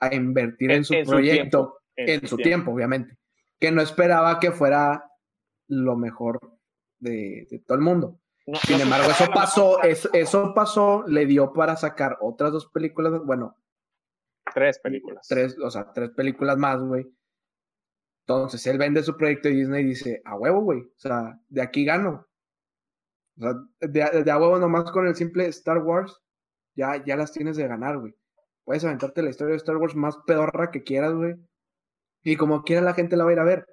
[0.00, 2.72] a invertir en, su proyecto en, su tiempo.
[2.72, 3.16] obviamente.
[3.58, 5.04] Que no esperaba que fuera
[5.68, 6.40] lo mejor
[6.98, 8.18] de, de todo el mundo.
[8.46, 12.66] No- Sin no embargo, eso pasó, eso, eso pasó, le dio para sacar otras dos
[12.70, 13.56] películas, bueno,
[14.52, 15.26] Tres películas.
[15.28, 17.06] tres, o sea, tres películas más, güey.
[18.26, 21.84] Entonces, él vende su proyecto y Disney dice, a huevo, güey, o sea, de aquí
[21.84, 22.26] gano.
[23.38, 26.20] O sea, de, de a huevo nomás con el simple Star Wars,
[26.74, 28.14] ya, ya las tienes de ganar, güey.
[28.70, 31.34] Puedes aventarte la historia de Star Wars más pedorra que quieras, güey.
[32.22, 33.66] Y como quiera la gente la va a ir a ver.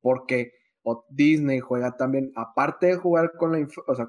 [0.00, 0.52] Porque
[0.84, 4.08] o Disney juega también, aparte de jugar con la, inf- o sea,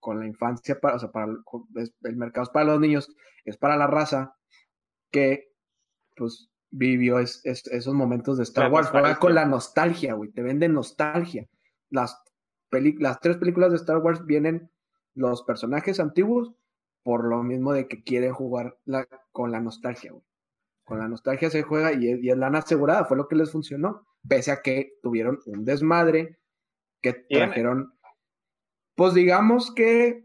[0.00, 1.36] con la infancia, para, o sea, para el,
[1.74, 3.14] es- el mercado es para los niños,
[3.44, 4.34] es para la raza
[5.10, 5.52] que
[6.16, 8.88] pues vivió es- es- esos momentos de Star La Wars.
[8.88, 10.30] Juega con la nostalgia, güey.
[10.32, 11.46] Te venden nostalgia.
[11.90, 12.18] Las,
[12.70, 14.70] peli- las tres películas de Star Wars vienen
[15.14, 16.54] los personajes antiguos
[17.06, 20.24] por lo mismo de que quieren jugar la- con la nostalgia, güey.
[20.84, 23.52] Con la nostalgia se juega y es, y es lana asegurada, fue lo que les
[23.52, 24.04] funcionó.
[24.28, 26.40] Pese a que tuvieron un desmadre
[27.00, 27.92] que trajeron,
[28.96, 30.24] pues digamos que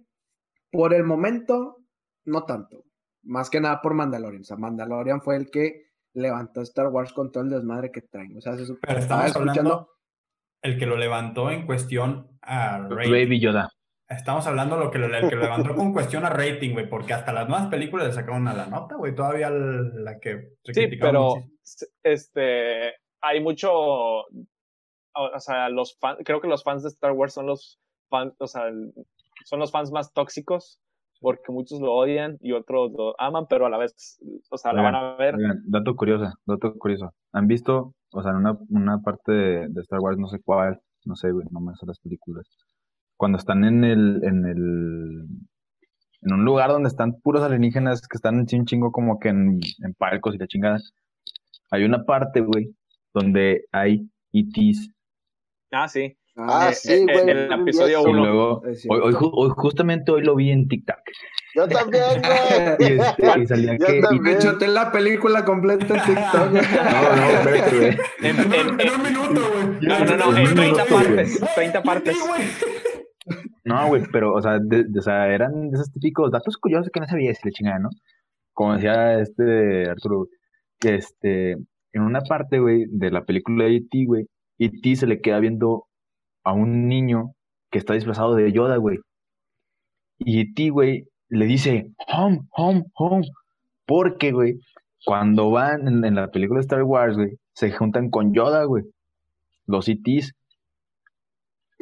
[0.71, 1.77] por el momento,
[2.25, 2.83] no tanto.
[3.21, 4.41] Más que nada por Mandalorian.
[4.41, 5.83] O sea, Mandalorian fue el que
[6.15, 8.35] levantó Star Wars con todo el desmadre que traen.
[8.37, 9.87] O sea, se Pero estaba escuchando.
[10.63, 13.11] el que lo levantó en cuestión a rating.
[13.11, 13.69] Baby Yoda.
[14.11, 17.13] Estamos hablando lo que lo, el que lo levantó con cuestión a rating, güey, porque
[17.13, 19.15] hasta las nuevas películas le sacaron a la nota, güey.
[19.15, 21.91] Todavía la que se Sí, pero muchísimo.
[22.03, 24.25] este hay mucho o
[25.13, 28.47] o sea, los fans, creo que los fans de Star Wars son los fans, o
[28.47, 28.63] sea,
[29.45, 30.79] son los fans más tóxicos
[31.19, 34.81] porque muchos lo odian y otros lo aman, pero a la vez, o sea, la
[34.81, 35.35] van a ver.
[35.35, 37.11] Oigan, dato curioso, dato curioso.
[37.31, 40.81] ¿Han visto, o sea, en una, una parte de, de Star Wars, no sé cuál,
[41.05, 42.47] no sé, güey, no me sé las películas,
[43.21, 45.27] cuando están en el, en el,
[46.23, 49.93] en un lugar donde están puros alienígenas que están un chingo como que en, en
[49.93, 50.79] palcos y la chingada,
[51.69, 52.73] hay una parte, güey,
[53.13, 54.89] donde hay ETs.
[55.71, 56.17] Ah, sí.
[56.35, 57.19] Ah, Eh, sí, güey.
[57.19, 58.07] en el episodio eso.
[58.07, 58.25] Y uno.
[58.25, 60.97] luego, Es hoy, hoy, hoy justamente hoy lo vi en TikTok.
[61.53, 62.03] Yo también,
[62.79, 62.99] Y, güey.
[63.07, 63.97] este, y salía Yo que...
[63.97, 64.23] y- también.
[64.23, 66.49] Me chuté la película completa en TikTok.
[66.49, 66.61] güey.
[66.91, 67.97] no, no, espérate, güey.
[68.21, 69.65] En, En, en- un- en minuto, güey.
[69.81, 71.05] no, no, no, en en un 30 minuto, güey.
[71.05, 72.17] partes, 30 partes.
[73.63, 77.05] No, güey, pero, o sea, de- o sea, eran esos típicos datos curiosos que no
[77.07, 77.89] sabía si le chingada, ¿no?
[78.53, 80.27] Como decía este Arturo,
[80.81, 84.27] este, en una parte, güey, de la película de E.T., güey,
[84.59, 84.95] E.T.
[84.95, 85.85] se le queda viendo
[86.43, 87.33] a un niño
[87.71, 88.99] que está disfrazado de Yoda, güey.
[90.19, 93.27] Y E.T., güey, le dice, home, home, home.
[93.85, 94.55] Porque, güey,
[95.05, 98.83] cuando van en, en la película de Star Wars, güey, se juntan con Yoda, güey.
[99.67, 100.31] Los E.T.s.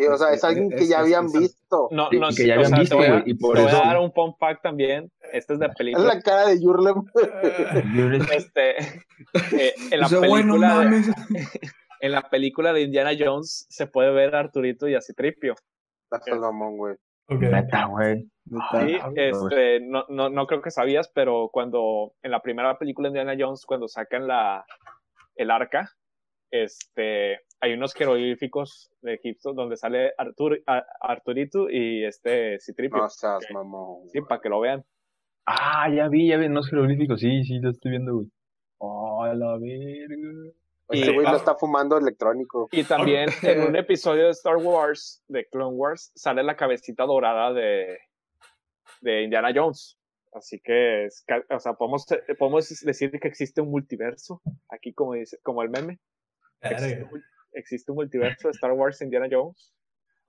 [0.01, 1.89] Y, o sea, es alguien que ya Es- habían es- visto.
[1.91, 3.61] No, no, que ya o habían sea, visto, te voy a, güey, y por te
[3.63, 5.11] voy a dar un fun fact también.
[5.33, 6.05] Este es de Es película.
[6.15, 7.03] la cara de Yurlem.
[8.33, 11.07] Este, eh, en la Dice, "Güey, no película de- mames".
[12.01, 15.55] en la película de Indiana Jones se puede ver a Arturito y a Citripio.
[16.09, 16.95] Está Salomón, güey.
[17.29, 18.21] Neta, güey.
[18.23, 23.09] Sí, Ah, este, no, no, no creo que sabías, pero cuando en la primera película
[23.09, 24.65] de Indiana Jones, cuando sacan la,
[25.35, 25.91] el arca,
[26.49, 32.99] este, hay unos jeroglíficos de Egipto donde sale Artur, a- Arturito y este Citripio.
[32.99, 34.07] No seas mamón.
[34.09, 34.83] Sí, para que lo vean.
[35.45, 38.27] Ah, ya vi, ya vi, unos jeroglíficos, sí, sí, lo estoy viendo, güey.
[38.77, 40.51] Oh, a la verga.
[40.89, 41.31] Ese Y- güey ah.
[41.31, 42.67] no está fumando electrónico.
[42.71, 47.51] Y también en un episodio de Star Wars, de Clone Wars, sale la cabecita dorada
[47.53, 47.97] de,
[49.01, 49.97] de Indiana Jones.
[50.31, 52.05] Así que, es o sea, podemos,
[52.37, 55.99] podemos decir que existe un multiverso, aquí como, dice, como el meme.
[56.61, 57.09] Existe, Verga.
[57.11, 59.73] un- existe un multiverso de Star Wars Indiana Jones.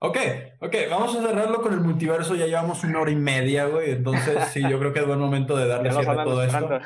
[0.03, 0.17] Ok,
[0.61, 2.35] ok, vamos a cerrarlo con el multiverso.
[2.35, 3.91] Ya llevamos una hora y media, güey.
[3.91, 6.57] Entonces, sí, yo creo que es buen momento de darle cierre a todo esto.
[6.57, 6.85] esperando.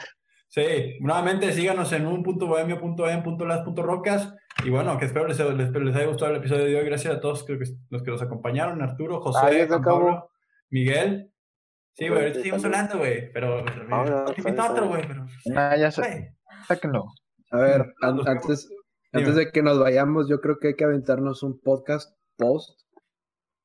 [0.50, 4.34] Sí, nuevamente síganos en un punto bohemio, punto em, punto las, punto rocas.
[4.64, 6.86] Y bueno, que espero les, les, les haya gustado el episodio de hoy.
[6.86, 7.46] Gracias a todos
[7.90, 9.82] los que nos acompañaron: Arturo, José, Juan.
[9.82, 10.30] Pablo,
[10.70, 11.32] Miguel.
[11.94, 13.32] Sí, güey, ahorita seguimos hablando, güey.
[13.32, 13.66] Pero.
[13.90, 15.08] Ahora, otro, güey.
[15.08, 15.26] Pero.
[15.46, 16.36] Nah, ya sé,
[16.68, 17.06] sáquenlo.
[17.52, 18.70] A ver, antes.
[19.16, 22.82] Antes de que nos vayamos, yo creo que hay que aventarnos un podcast post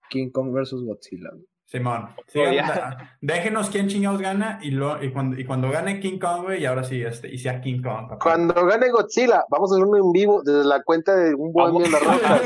[0.08, 1.30] King Kong versus Godzilla.
[1.64, 2.08] Simón.
[2.34, 6.42] Oh, da- déjenos quién chingados gana y, lo, y, cuando, y cuando gane King Kong,
[6.42, 8.08] güey, y ahora sí, este, y sea King Kong.
[8.08, 8.18] papá.
[8.20, 11.86] Cuando gane Godzilla, vamos a hacer un en vivo desde la cuenta de un bohemio
[11.86, 12.40] en la roca.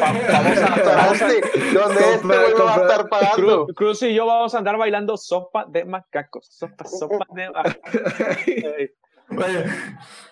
[0.95, 3.65] Vamos este, donde este güey va a estar pagando.
[3.65, 6.47] Cruz, Cruz y yo vamos a andar bailando sopa de macacos.
[6.51, 7.93] Sopa, sopa de macacos.
[9.37, 9.65] Oye,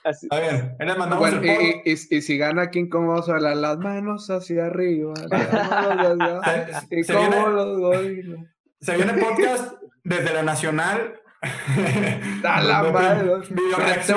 [0.04, 0.26] Así.
[0.30, 1.62] a ver, ahí les mandamos Bueno, el y, foro.
[1.84, 5.14] y- y- y si gana King Kong, vamos a hablar las manos hacia arriba.
[5.30, 8.40] manos hacia- Se- y se como viene- los gorilas.
[8.80, 11.14] Se viene podcast desde la Nacional.
[12.44, 13.32] A la madre.
[13.96, 14.14] Este,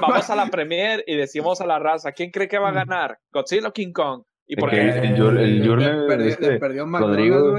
[0.00, 3.18] vamos a la premier y decimos a la raza, ¿quién cree que va a ganar?
[3.32, 4.22] ¿Godzilla o King Kong?
[4.48, 4.80] ¿Y por qué?
[4.80, 7.56] el, el, Yur- el Le Yurle, perdió, este, le perdió Rodrigo,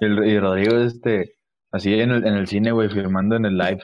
[0.00, 1.34] el- y Rodrigo, este,
[1.74, 3.82] así en el, en el cine, güey, filmando en el live.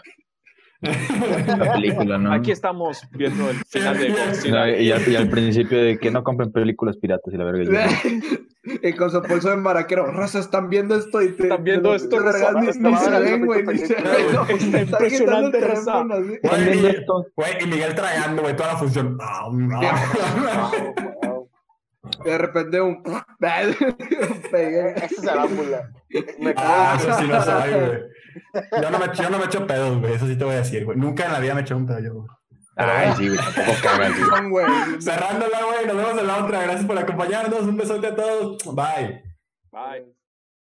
[1.58, 2.32] La película, ¿no?
[2.32, 4.78] Aquí estamos viendo el final de No, Godzilla.
[4.78, 7.86] y, al, y al principio de que no compren películas piratas y la verga.
[8.82, 11.42] y con su pulso de maraquero, raza, están viendo esto y te.
[11.42, 12.80] Están viendo esto, raza, ni, se
[13.20, 14.00] ven, güey, está
[14.32, 14.46] no,
[14.80, 16.02] impresionante, raza.
[16.42, 17.26] ¿Están viendo esto?
[17.36, 19.18] güey, y Miguel tragando, güey, toda la función.
[22.24, 23.02] De repente un.
[24.50, 24.94] Pegué.
[24.96, 25.90] Esa es arámbula.
[26.38, 28.00] Me Ah, eso sí no soy, güey.
[28.82, 30.14] Yo no me, yo no me echo pedos, güey.
[30.14, 30.96] Eso sí te voy a decir, güey.
[30.96, 32.28] Nunca en la vida me eché un pedo yo, güey.
[32.76, 34.66] Ay, sí, güey, tampoco güey.
[35.00, 35.86] Cerrándola, güey.
[35.86, 36.62] Nos vemos en la otra.
[36.62, 37.62] Gracias por acompañarnos.
[37.62, 38.58] Un besote a todos.
[38.74, 39.22] Bye.
[39.72, 40.19] Bye.